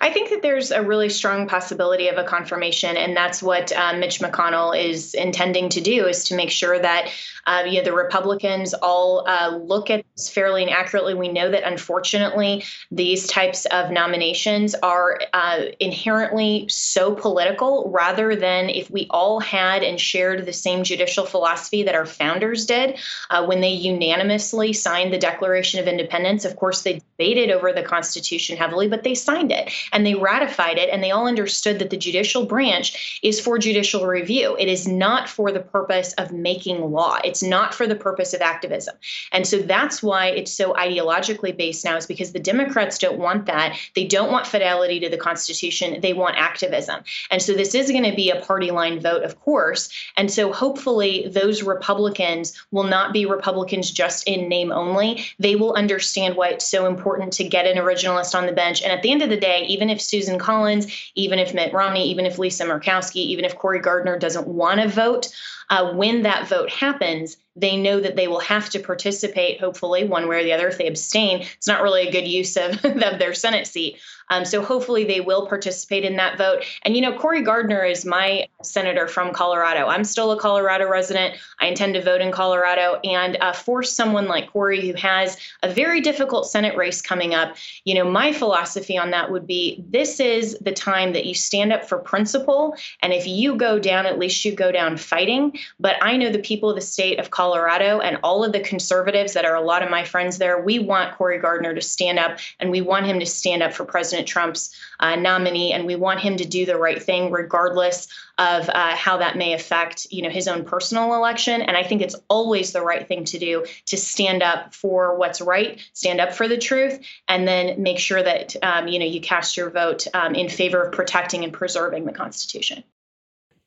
[0.00, 4.18] I think there's a really strong possibility of a confirmation, and that's what uh, Mitch
[4.18, 7.08] McConnell is intending to do: is to make sure that
[7.46, 11.14] uh, you know, the Republicans all uh, look at this fairly and accurately.
[11.14, 18.70] We know that unfortunately, these types of nominations are uh, inherently so political, rather than
[18.70, 22.98] if we all had and shared the same judicial philosophy that our founders did
[23.30, 26.44] uh, when they unanimously signed the Declaration of Independence.
[26.44, 30.78] Of course, they debated over the Constitution heavily, but they signed it and they ratified
[30.78, 34.56] it, and they all understood that the judicial branch is for judicial review.
[34.58, 37.18] It is not for the purpose of making law.
[37.22, 38.94] It's not for the purpose of activism.
[39.32, 43.44] And so that's why it's so ideologically based now, is because the Democrats don't want
[43.46, 43.76] that.
[43.94, 46.00] They don't want fidelity to the Constitution.
[46.00, 47.02] They want activism.
[47.30, 49.90] And so this is going to be a party line vote, of course.
[50.16, 55.26] And so hopefully those Republicans will not be Republicans just in name only.
[55.38, 58.82] They will understand why it's so important to get an originalist on the bench.
[58.82, 62.08] And at the end of the day, even if Susan Collins, even if Mitt Romney,
[62.10, 65.28] even if Lisa Murkowski, even if Cory Gardner doesn't want to vote,
[65.70, 70.28] uh, when that vote happens, they know that they will have to participate, hopefully, one
[70.28, 70.68] way or the other.
[70.68, 73.98] If they abstain, it's not really a good use of, of their Senate seat.
[74.30, 76.64] Um, so hopefully they will participate in that vote.
[76.82, 79.88] And, you know, Cory Gardner is my senator from Colorado.
[79.88, 81.34] I'm still a Colorado resident.
[81.58, 83.00] I intend to vote in Colorado.
[83.02, 87.56] And uh, for someone like Cory, who has a very difficult Senate race coming up,
[87.84, 91.72] you know, my philosophy on that would be this is the time that you stand
[91.72, 92.76] up for principle.
[93.02, 95.58] And if you go down, at least you go down fighting.
[95.78, 99.32] But I know the people of the state of Colorado and all of the conservatives
[99.34, 102.38] that are a lot of my friends there, we want Cory Gardner to stand up
[102.58, 106.20] and we want him to stand up for President Trump's uh, nominee, and we want
[106.20, 110.30] him to do the right thing, regardless of uh, how that may affect, you know,
[110.30, 111.60] his own personal election.
[111.62, 115.40] And I think it's always the right thing to do to stand up for what's
[115.40, 119.20] right, stand up for the truth, and then make sure that um, you know you
[119.20, 122.84] cast your vote um, in favor of protecting and preserving the Constitution.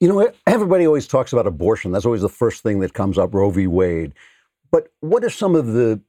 [0.04, 1.94] You know, everybody always talks about abortion.
[1.94, 3.68] That's always the first thing that comes up, Roe v.
[3.68, 4.12] Wade.
[4.70, 6.02] But what are some of the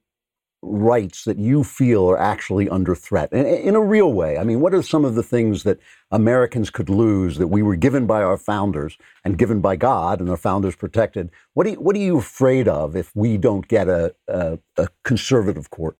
[0.61, 4.37] rights that you feel are actually under threat in, in, a real way?
[4.37, 5.79] I mean, what are some of the things that
[6.11, 10.29] Americans could lose that we were given by our founders and given by God and
[10.29, 11.31] our founders protected?
[11.53, 14.89] What, do you, what are you afraid of if we don't get a, a, a
[15.05, 15.95] conservative court?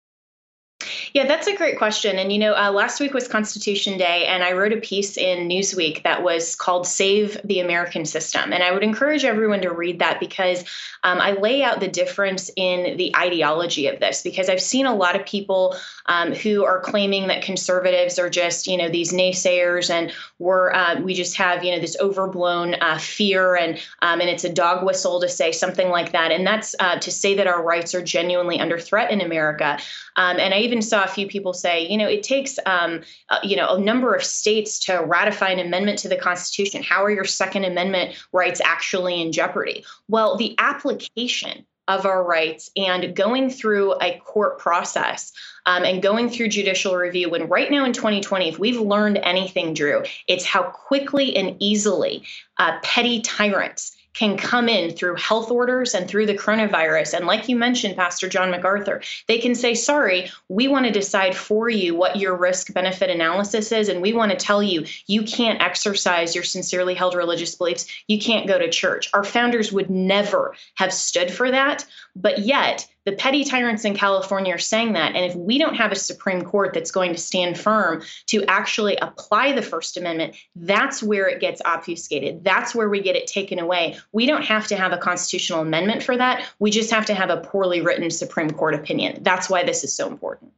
[1.15, 2.19] Yeah, that's a great question.
[2.19, 5.47] And, you know, uh, last week was Constitution Day, and I wrote a piece in
[5.47, 8.51] Newsweek that was called Save the American System.
[8.51, 10.65] And I would encourage everyone to read that because
[11.03, 14.23] um, I lay out the difference in the ideology of this.
[14.23, 18.67] Because I've seen a lot of people um, who are claiming that conservatives are just,
[18.67, 22.97] you know, these naysayers and we're, uh, we just have, you know, this overblown uh,
[22.97, 26.33] fear and, um, and it's a dog whistle to say something like that.
[26.33, 29.79] And that's uh, to say that our rights are genuinely under threat in America.
[30.17, 33.39] Um, and I even saw a few people say, you know, it takes, um, uh,
[33.43, 36.83] you know, a number of states to ratify an amendment to the Constitution.
[36.83, 39.85] How are your Second Amendment rights actually in jeopardy?
[40.07, 45.31] Well, the application of our rights and going through a court process
[45.65, 47.29] um, and going through judicial review.
[47.29, 52.23] When right now in 2020, if we've learned anything, Drew, it's how quickly and easily
[52.57, 57.13] uh, petty tyrants can come in through health orders and through the coronavirus.
[57.13, 61.35] And like you mentioned, Pastor John MacArthur, they can say, sorry, we want to decide
[61.35, 63.89] for you what your risk benefit analysis is.
[63.89, 67.85] And we want to tell you, you can't exercise your sincerely held religious beliefs.
[68.07, 69.09] You can't go to church.
[69.13, 71.85] Our founders would never have stood for that.
[72.15, 75.15] But yet, the petty tyrants in California are saying that.
[75.15, 78.95] And if we don't have a Supreme Court that's going to stand firm to actually
[78.97, 82.43] apply the First Amendment, that's where it gets obfuscated.
[82.43, 83.97] That's where we get it taken away.
[84.11, 86.45] We don't have to have a constitutional amendment for that.
[86.59, 89.19] We just have to have a poorly written Supreme Court opinion.
[89.21, 90.51] That's why this is so important.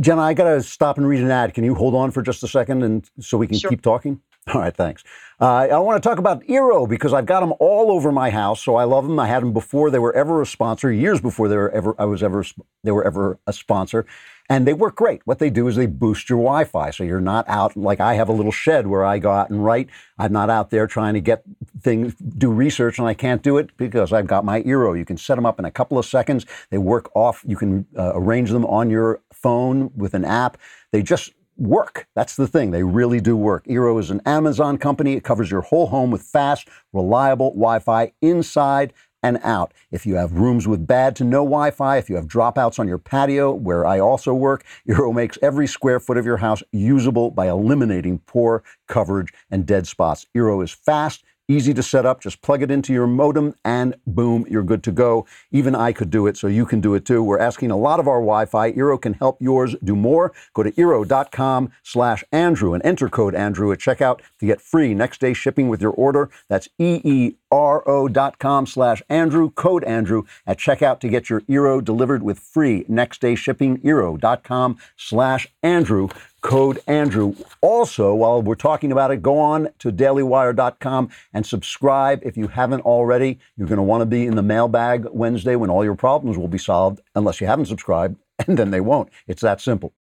[0.00, 1.54] Jenna, I got to stop and read an ad.
[1.54, 3.70] Can you hold on for just a second and so we can sure.
[3.70, 4.20] keep talking?
[4.52, 5.02] All right, thanks.
[5.40, 8.62] Uh, I want to talk about Eero because I've got them all over my house,
[8.62, 9.18] so I love them.
[9.18, 12.04] I had them before they were ever a sponsor, years before they were ever I
[12.04, 12.44] was ever
[12.82, 14.04] they were ever a sponsor,
[14.50, 15.22] and they work great.
[15.24, 18.28] What they do is they boost your Wi-Fi, so you're not out like I have
[18.28, 19.88] a little shed where I go out and write.
[20.18, 21.42] I'm not out there trying to get
[21.80, 24.96] things, do research, and I can't do it because I've got my Eero.
[24.96, 26.44] You can set them up in a couple of seconds.
[26.68, 27.42] They work off.
[27.46, 30.58] You can uh, arrange them on your phone with an app.
[30.92, 32.06] They just work.
[32.14, 32.70] That's the thing.
[32.70, 33.64] They really do work.
[33.66, 35.14] Eero is an Amazon company.
[35.14, 39.72] It covers your whole home with fast, reliable Wi Fi inside and out.
[39.90, 42.86] If you have rooms with bad to no Wi Fi, if you have dropouts on
[42.86, 47.30] your patio, where I also work, Eero makes every square foot of your house usable
[47.30, 50.26] by eliminating poor coverage and dead spots.
[50.36, 52.22] Eero is fast Easy to set up.
[52.22, 55.26] Just plug it into your modem and boom, you're good to go.
[55.50, 57.22] Even I could do it, so you can do it too.
[57.22, 58.72] We're asking a lot of our Wi-Fi.
[58.72, 60.32] Eero can help yours do more.
[60.54, 65.20] Go to Eero.com slash Andrew and enter code Andrew at checkout to get free next
[65.20, 66.30] day shipping with your order.
[66.48, 72.86] That's E-E-R-O.com slash Andrew, code Andrew at checkout to get your Eero delivered with free
[72.88, 73.78] next day shipping.
[73.78, 76.08] Eero.com slash Andrew
[76.44, 77.34] code Andrew.
[77.62, 82.82] Also, while we're talking about it, go on to dailywire.com and subscribe if you haven't
[82.82, 83.38] already.
[83.56, 86.48] You're going to want to be in the mailbag Wednesday when all your problems will
[86.48, 89.08] be solved, unless you haven't subscribed, and then they won't.
[89.26, 89.94] It's that simple.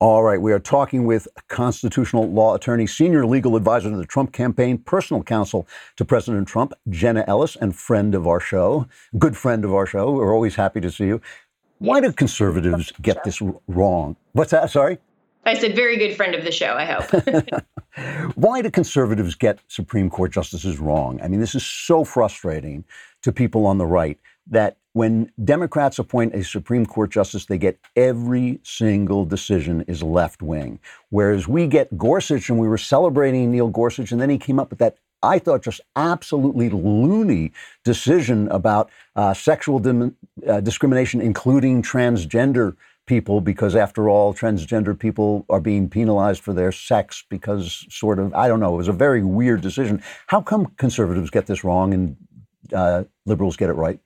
[0.00, 4.32] All right, we are talking with constitutional law attorney, senior legal advisor to the Trump
[4.32, 8.86] campaign, personal counsel to President Trump, Jenna Ellis, and friend of our show,
[9.18, 10.12] good friend of our show.
[10.12, 11.20] We're always happy to see you.
[11.78, 14.14] Why do conservatives get this wrong?
[14.34, 14.70] What's that?
[14.70, 14.98] Sorry?
[15.44, 17.64] I said, very good friend of the show, I hope.
[18.36, 21.20] Why do conservatives get Supreme Court justices wrong?
[21.22, 22.84] I mean, this is so frustrating
[23.22, 24.16] to people on the right
[24.50, 30.42] that when Democrats appoint a Supreme Court justice, they get every single decision is left
[30.42, 30.80] wing.
[31.10, 34.70] Whereas we get Gorsuch, and we were celebrating Neil Gorsuch, and then he came up
[34.70, 37.52] with that, I thought, just absolutely loony
[37.84, 45.44] decision about uh, sexual dim- uh, discrimination, including transgender people, because after all, transgender people
[45.48, 48.92] are being penalized for their sex because, sort of, I don't know, it was a
[48.92, 50.02] very weird decision.
[50.26, 52.16] How come conservatives get this wrong and
[52.72, 53.98] uh, liberals get it right?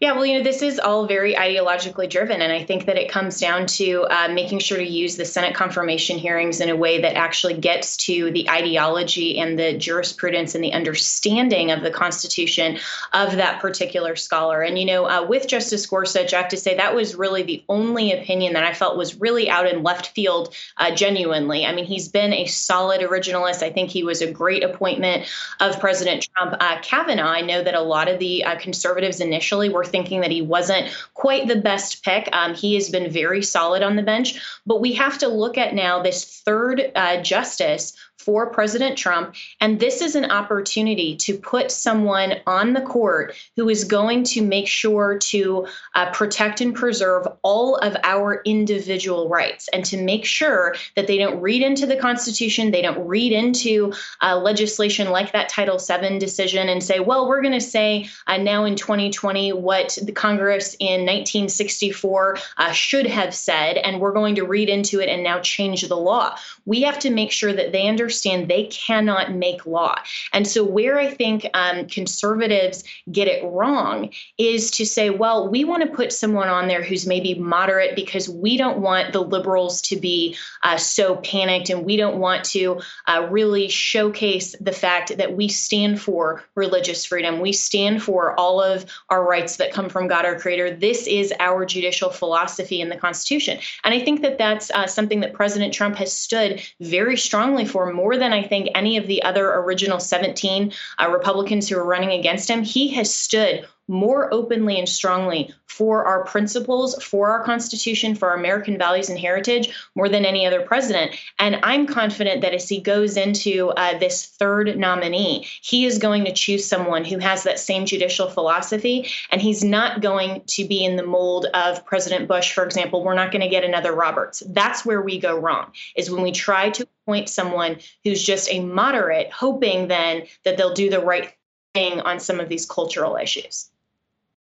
[0.00, 2.42] Yeah, well, you know, this is all very ideologically driven.
[2.42, 5.54] And I think that it comes down to uh, making sure to use the Senate
[5.54, 10.62] confirmation hearings in a way that actually gets to the ideology and the jurisprudence and
[10.62, 12.78] the understanding of the Constitution
[13.14, 14.60] of that particular scholar.
[14.60, 17.64] And, you know, uh, with Justice Gorsuch, I have to say that was really the
[17.70, 21.64] only opinion that I felt was really out in left field uh, genuinely.
[21.64, 23.62] I mean, he's been a solid originalist.
[23.62, 25.26] I think he was a great appointment
[25.60, 26.54] of President Trump.
[26.60, 30.30] Uh, Kavanaugh, I know that a lot of the uh, conservatives initially were thinking that
[30.30, 32.28] he wasn't quite the best pick.
[32.32, 35.74] Um, he has been very solid on the bench, but we have to look at
[35.74, 37.96] now this third uh, justice
[38.26, 39.36] for President Trump.
[39.60, 44.42] And this is an opportunity to put someone on the court who is going to
[44.42, 50.24] make sure to uh, protect and preserve all of our individual rights and to make
[50.24, 55.30] sure that they don't read into the Constitution, they don't read into uh, legislation like
[55.30, 59.52] that Title VII decision and say, well, we're going to say uh, now in 2020
[59.52, 64.98] what the Congress in 1964 uh, should have said, and we're going to read into
[64.98, 66.36] it and now change the law.
[66.64, 69.96] We have to make sure that they understand they cannot make law.
[70.32, 75.64] And so, where I think um, conservatives get it wrong is to say, well, we
[75.64, 79.80] want to put someone on there who's maybe moderate because we don't want the liberals
[79.82, 85.16] to be uh, so panicked and we don't want to uh, really showcase the fact
[85.16, 87.40] that we stand for religious freedom.
[87.40, 90.76] We stand for all of our rights that come from God, our Creator.
[90.76, 93.58] This is our judicial philosophy in the Constitution.
[93.84, 97.92] And I think that that's uh, something that President Trump has stood very strongly for
[97.92, 102.12] more than I think any of the other original 17 uh, Republicans who are running
[102.12, 102.62] against him.
[102.62, 108.36] He has stood more openly and strongly for our principles, for our Constitution, for our
[108.36, 111.14] American values and heritage more than any other president.
[111.38, 116.24] And I'm confident that as he goes into uh, this third nominee, he is going
[116.24, 119.08] to choose someone who has that same judicial philosophy.
[119.30, 123.04] And he's not going to be in the mold of President Bush, for example.
[123.04, 124.42] We're not going to get another Roberts.
[124.48, 128.60] That's where we go wrong, is when we try to appoint someone who's just a
[128.60, 131.32] moderate, hoping then that they'll do the right
[131.74, 133.70] thing on some of these cultural issues.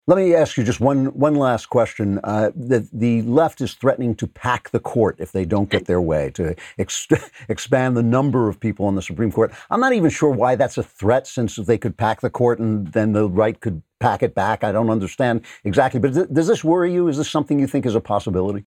[0.09, 2.18] Let me ask you just one one last question.
[2.24, 6.00] Uh, the the left is threatening to pack the court if they don't get their
[6.00, 7.07] way to ex-
[7.48, 9.53] expand the number of people on the Supreme Court.
[9.70, 12.88] I'm not even sure why that's a threat, since they could pack the court and
[12.88, 14.64] then the right could pack it back.
[14.64, 16.00] I don't understand exactly.
[16.00, 17.07] But th- does this worry you?
[17.07, 18.64] Is this something you think is a possibility?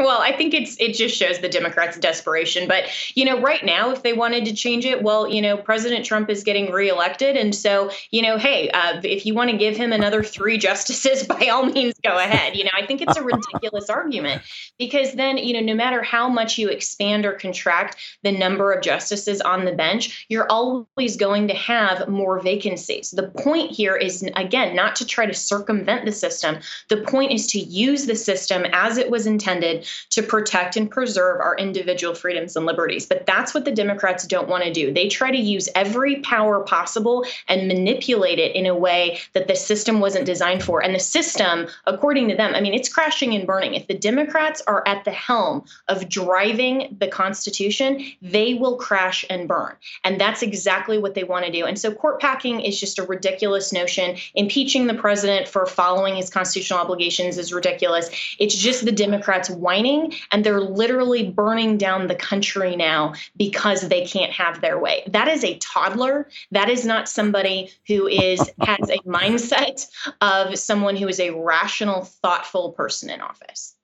[0.00, 2.68] Well, I think it's it just shows the Democrats' desperation.
[2.68, 2.84] But
[3.16, 6.30] you know, right now, if they wanted to change it, well, you know, President Trump
[6.30, 9.92] is getting reelected, and so you know, hey, uh, if you want to give him
[9.92, 12.54] another three justices, by all means, go ahead.
[12.54, 14.42] You know, I think it's a ridiculous argument
[14.78, 18.84] because then you know, no matter how much you expand or contract the number of
[18.84, 23.10] justices on the bench, you're always going to have more vacancies.
[23.10, 26.58] The point here is again not to try to circumvent the system.
[26.88, 31.40] The point is to use the system as it was intended to protect and preserve
[31.40, 33.06] our individual freedoms and liberties.
[33.06, 34.92] But that's what the Democrats don't want to do.
[34.92, 39.56] They try to use every power possible and manipulate it in a way that the
[39.56, 40.82] system wasn't designed for.
[40.82, 43.74] And the system, according to them, I mean, it's crashing and burning.
[43.74, 49.48] If the Democrats are at the helm of driving the Constitution, they will crash and
[49.48, 49.74] burn.
[50.04, 51.64] And that's exactly what they want to do.
[51.64, 54.16] And so court packing is just a ridiculous notion.
[54.34, 58.10] Impeaching the president for following his constitutional obligations is ridiculous.
[58.38, 64.04] It's just the Democrats whining and they're literally burning down the country now because they
[64.04, 65.02] can't have their way.
[65.08, 66.28] That is a toddler.
[66.50, 69.88] That is not somebody who is has a mindset
[70.20, 73.74] of someone who is a rational, thoughtful person in office.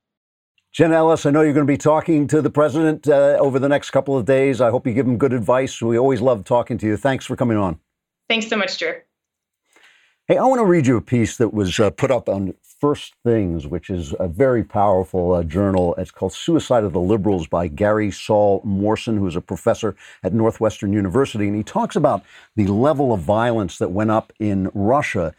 [0.72, 3.68] Jen Ellis, I know you're going to be talking to the president uh, over the
[3.68, 4.60] next couple of days.
[4.60, 5.80] I hope you give him good advice.
[5.80, 6.96] We always love talking to you.
[6.96, 7.78] Thanks for coming on.
[8.28, 8.94] Thanks so much, Drew.
[10.26, 12.54] Hey, I want to read you a piece that was uh, put up on
[12.84, 15.94] First Things, which is a very powerful uh, journal.
[15.96, 20.34] It's called Suicide of the Liberals by Gary Saul Morson, who is a professor at
[20.34, 21.46] Northwestern University.
[21.46, 22.22] And he talks about
[22.56, 25.34] the level of violence that went up in Russia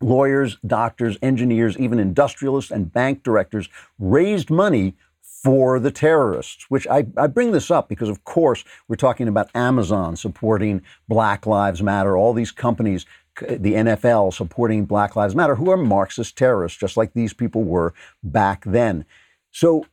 [0.00, 3.68] Lawyers, doctors, engineers, even industrialists and bank directors
[3.98, 8.96] raised money for the terrorists, which I, I bring this up because, of course, we're
[8.96, 13.06] talking about Amazon supporting Black Lives Matter, all these companies,
[13.40, 17.92] the NFL supporting Black Lives Matter, who are Marxist terrorists, just like these people were
[18.22, 19.04] back then.
[19.50, 19.86] So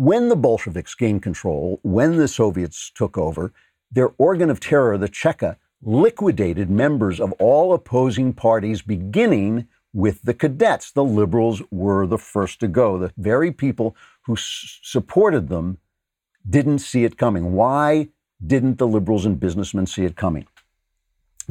[0.00, 3.52] when the Bolsheviks gained control, when the Soviets took over,
[3.92, 10.32] their organ of terror, the Cheka, liquidated members of all opposing parties, beginning with the
[10.32, 10.90] cadets.
[10.90, 12.96] The liberals were the first to go.
[12.96, 15.76] The very people who s- supported them
[16.48, 17.52] didn't see it coming.
[17.52, 18.08] Why
[18.46, 20.46] didn't the liberals and businessmen see it coming?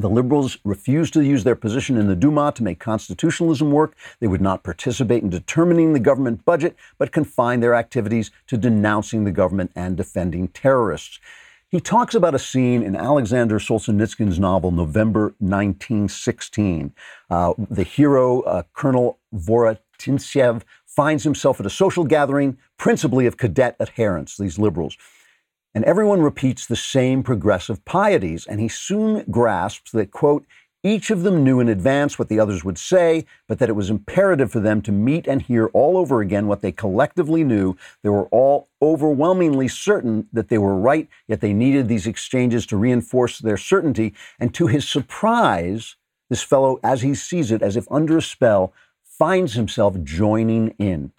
[0.00, 3.94] The liberals refused to use their position in the Duma to make constitutionalism work.
[4.18, 9.24] They would not participate in determining the government budget, but confined their activities to denouncing
[9.24, 11.20] the government and defending terrorists.
[11.68, 16.94] He talks about a scene in Alexander Solzhenitsyn's novel November 1916.
[17.28, 23.76] Uh, the hero, uh, Colonel Vorotintsev, finds himself at a social gathering, principally of cadet
[23.78, 24.96] adherents, these liberals.
[25.74, 30.44] And everyone repeats the same progressive pieties, and he soon grasps that, quote,
[30.82, 33.90] each of them knew in advance what the others would say, but that it was
[33.90, 37.76] imperative for them to meet and hear all over again what they collectively knew.
[38.02, 42.78] They were all overwhelmingly certain that they were right, yet they needed these exchanges to
[42.78, 44.14] reinforce their certainty.
[44.38, 45.96] And to his surprise,
[46.30, 48.72] this fellow, as he sees it, as if under a spell,
[49.04, 51.12] finds himself joining in.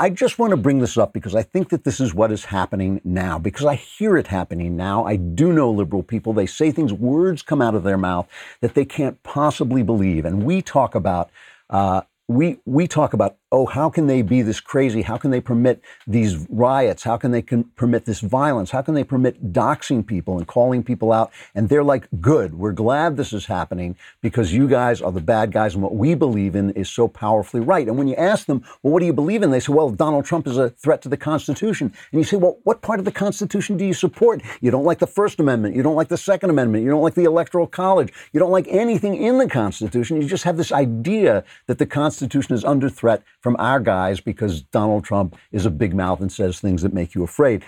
[0.00, 2.46] I just want to bring this up because I think that this is what is
[2.46, 5.04] happening now, because I hear it happening now.
[5.04, 6.32] I do know liberal people.
[6.32, 8.26] They say things, words come out of their mouth
[8.60, 10.24] that they can't possibly believe.
[10.24, 11.30] And we talk about,
[11.70, 15.02] uh, we, we talk about, oh, how can they be this crazy?
[15.02, 17.04] How can they permit these riots?
[17.04, 18.70] How can they con- permit this violence?
[18.70, 21.30] How can they permit doxing people and calling people out?
[21.54, 25.52] And they're like, good, we're glad this is happening because you guys are the bad
[25.52, 27.86] guys and what we believe in is so powerfully right.
[27.86, 29.50] And when you ask them, well, what do you believe in?
[29.50, 31.92] They say, well, Donald Trump is a threat to the Constitution.
[32.10, 34.42] And you say, well, what part of the Constitution do you support?
[34.62, 35.76] You don't like the First Amendment.
[35.76, 36.82] You don't like the Second Amendment.
[36.84, 38.12] You don't like the Electoral College.
[38.32, 40.20] You don't like anything in the Constitution.
[40.22, 44.62] You just have this idea that the Constitution is under threat from our guys because
[44.62, 47.64] Donald Trump is a big mouth and says things that make you afraid.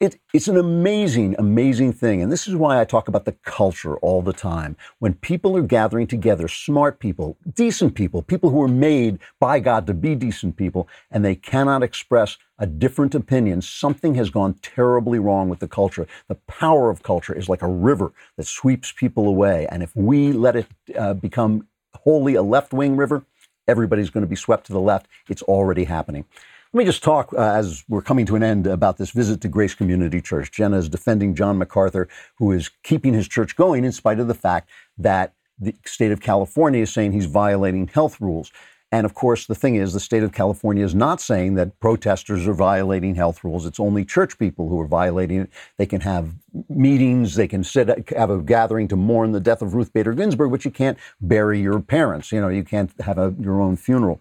[0.00, 2.22] It, it's an amazing, amazing thing.
[2.22, 4.78] And this is why I talk about the culture all the time.
[4.98, 9.86] When people are gathering together, smart people, decent people, people who are made by God
[9.88, 15.18] to be decent people, and they cannot express a different opinion, something has gone terribly
[15.18, 16.06] wrong with the culture.
[16.28, 19.66] The power of culture is like a river that sweeps people away.
[19.70, 20.66] And if we let it
[20.98, 23.24] uh, become wholly a left wing river,
[23.68, 25.06] everybody's going to be swept to the left.
[25.28, 26.24] It's already happening.
[26.72, 29.48] Let me just talk uh, as we're coming to an end about this visit to
[29.48, 30.52] Grace Community Church.
[30.52, 34.34] Jenna is defending John MacArthur, who is keeping his church going in spite of the
[34.34, 38.52] fact that the state of California is saying he's violating health rules.
[38.92, 42.46] And of course, the thing is, the state of California is not saying that protesters
[42.48, 43.64] are violating health rules.
[43.64, 45.50] It's only church people who are violating it.
[45.76, 46.34] They can have
[46.68, 50.50] meetings, they can sit, have a gathering to mourn the death of Ruth Bader Ginsburg,
[50.50, 52.32] but you can't bury your parents.
[52.32, 54.20] You know, you can't have a, your own funeral.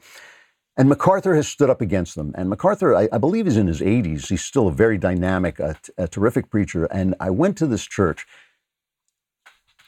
[0.78, 2.34] And MacArthur has stood up against them.
[2.38, 4.30] And MacArthur, I, I believe, is in his 80s.
[4.30, 6.86] He's still a very dynamic, a, a terrific preacher.
[6.86, 8.26] And I went to this church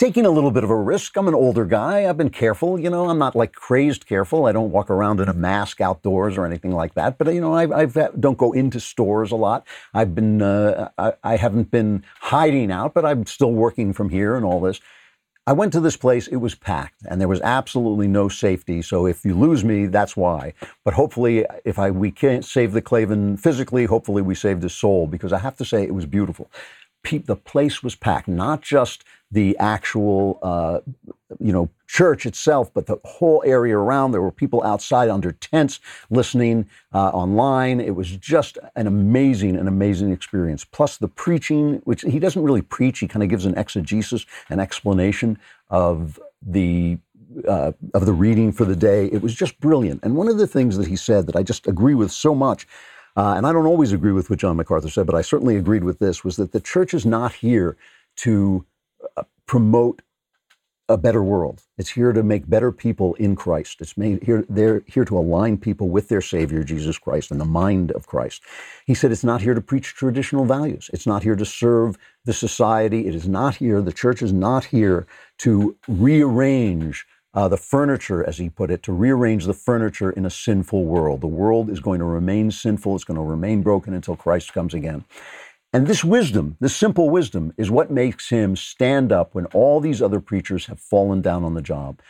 [0.02, 1.16] taking a little bit of a risk.
[1.16, 2.10] I'm an older guy.
[2.10, 2.80] I've been careful.
[2.80, 4.48] You know, I'm not like crazed careful.
[4.48, 7.20] I don't walk around in a mask outdoors or anything like that.
[7.20, 9.68] But, you know, I I've, don't go into stores a lot.
[9.94, 14.36] I've been, uh, I, I haven't been hiding out, but I'm still working from here
[14.36, 14.82] and all this.
[15.46, 18.82] I went to this place, it was packed, and there was absolutely no safety.
[18.82, 20.54] So if you lose me, that's why.
[20.84, 25.08] But hopefully, if I we can't save the Klavan physically, hopefully we saved his soul,
[25.08, 26.52] because I have to say it was beautiful.
[27.04, 30.80] The place was packed, not just the actual, uh,
[31.40, 34.12] you know, church itself, but the whole area around.
[34.12, 35.80] There were people outside under tents
[36.10, 37.80] listening uh, online.
[37.80, 40.64] It was just an amazing, an amazing experience.
[40.64, 44.60] Plus the preaching, which he doesn't really preach, he kind of gives an exegesis, an
[44.60, 45.38] explanation
[45.70, 46.98] of the
[47.48, 49.06] uh, of the reading for the day.
[49.06, 50.02] It was just brilliant.
[50.04, 52.68] And one of the things that he said that I just agree with so much.
[53.16, 55.84] Uh, and I don't always agree with what John MacArthur said, but I certainly agreed
[55.84, 57.78] with this, was that the church is not here
[58.18, 58.66] to
[59.18, 60.02] uh, promote
[60.92, 61.64] a better world.
[61.78, 63.80] It's here to make better people in Christ.
[63.80, 67.46] It's made here they're here to align people with their Savior Jesus Christ and the
[67.46, 68.42] mind of Christ.
[68.86, 70.90] He said it's not here to preach traditional values.
[70.94, 73.08] It's not here to serve the society.
[73.08, 73.82] It is not here.
[73.82, 75.08] The church is not here
[75.40, 80.30] to rearrange uh, the furniture, as he put it, to rearrange the furniture in a
[80.30, 81.22] sinful world.
[81.22, 82.96] The world is going to remain sinful.
[82.96, 85.06] It's going to remain broken until Christ comes again.
[85.74, 90.02] And this wisdom, this simple wisdom, is what makes him stand up when all these
[90.02, 92.02] other preachers have fallen down on the job.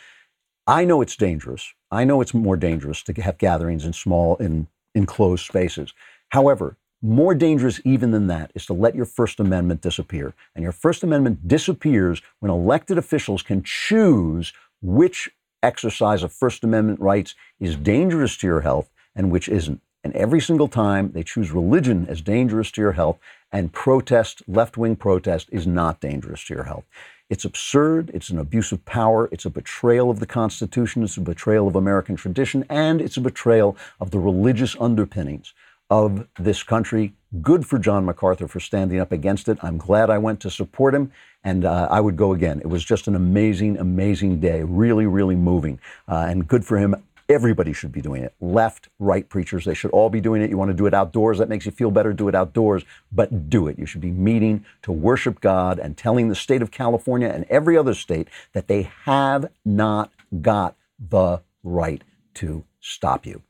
[0.65, 1.71] I know it's dangerous.
[1.91, 5.93] I know it's more dangerous to have gatherings in small, in enclosed spaces.
[6.29, 10.33] However, more dangerous even than that is to let your First Amendment disappear.
[10.55, 15.29] And your First Amendment disappears when elected officials can choose which
[15.63, 19.81] exercise of First Amendment rights is dangerous to your health and which isn't.
[20.03, 23.19] And every single time they choose religion as dangerous to your health,
[23.51, 26.85] and protest, left wing protest, is not dangerous to your health.
[27.29, 28.09] It's absurd.
[28.13, 29.29] It's an abuse of power.
[29.31, 31.03] It's a betrayal of the Constitution.
[31.03, 32.65] It's a betrayal of American tradition.
[32.69, 35.53] And it's a betrayal of the religious underpinnings
[35.91, 37.13] of this country.
[37.41, 39.57] Good for John MacArthur for standing up against it.
[39.61, 41.11] I'm glad I went to support him,
[41.43, 42.61] and uh, I would go again.
[42.61, 44.63] It was just an amazing, amazing day.
[44.63, 45.79] Really, really moving.
[46.07, 46.95] Uh, and good for him.
[47.27, 48.33] Everybody should be doing it.
[48.39, 50.49] Left, right preachers, they should all be doing it.
[50.49, 53.49] You want to do it outdoors, that makes you feel better, do it outdoors, but
[53.49, 53.77] do it.
[53.77, 57.77] You should be meeting to worship God and telling the state of California and every
[57.77, 60.11] other state that they have not
[60.41, 62.01] got the right
[62.35, 63.41] to stop you.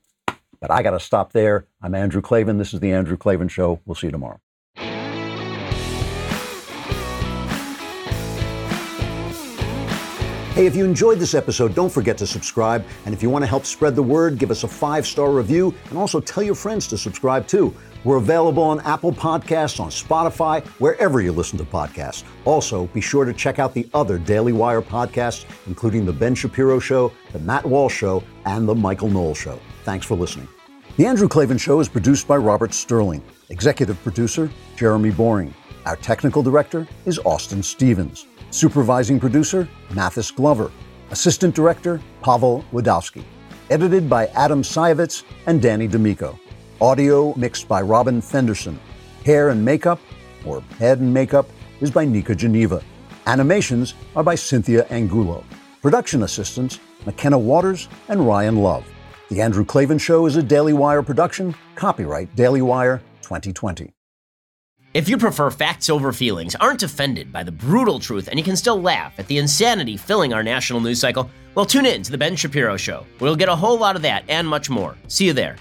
[0.62, 1.66] But I got to stop there.
[1.82, 2.60] I'm Andrew Klavan.
[2.60, 3.82] This is The Andrew Klavan Show.
[3.86, 4.40] We'll see you tomorrow.
[10.54, 12.86] Hey, if you enjoyed this episode, don't forget to subscribe.
[13.06, 15.74] And if you want to help spread the word, give us a five star review
[15.90, 17.74] and also tell your friends to subscribe too.
[18.04, 22.24] We're available on Apple Podcasts, on Spotify, wherever you listen to podcasts.
[22.46, 26.80] Also, be sure to check out the other Daily Wire podcasts, including The Ben Shapiro
[26.80, 29.60] Show, The Matt Walsh Show, and The Michael Knowles Show.
[29.84, 30.48] Thanks for listening.
[30.98, 35.54] The Andrew Klavan Show is produced by Robert Sterling, executive producer, Jeremy Boring.
[35.86, 38.28] Our technical director is Austin Stevens.
[38.52, 40.72] Supervising producer, Mathis Glover.
[41.10, 43.24] Assistant director, Pavel Wadowski.
[43.70, 46.40] Edited by Adam Sayevitz and Danny D'Amico.
[46.80, 48.80] Audio mixed by Robin Fenderson.
[49.26, 50.00] Hair and makeup,
[50.46, 51.48] or head and makeup,
[51.80, 52.84] is by Nika Geneva.
[53.26, 55.44] Animations are by Cynthia Angulo.
[55.82, 58.86] Production assistants, McKenna Waters and Ryan Love.
[59.32, 61.56] The Andrew Klavan Show is a Daily Wire production.
[61.76, 63.94] Copyright Daily Wire 2020.
[64.94, 68.58] If you prefer facts over feelings, aren't offended by the brutal truth, and you can
[68.58, 72.18] still laugh at the insanity filling our national news cycle, well, tune in to The
[72.18, 73.06] Ben Shapiro Show.
[73.22, 74.98] We'll get a whole lot of that and much more.
[75.08, 75.56] See you there.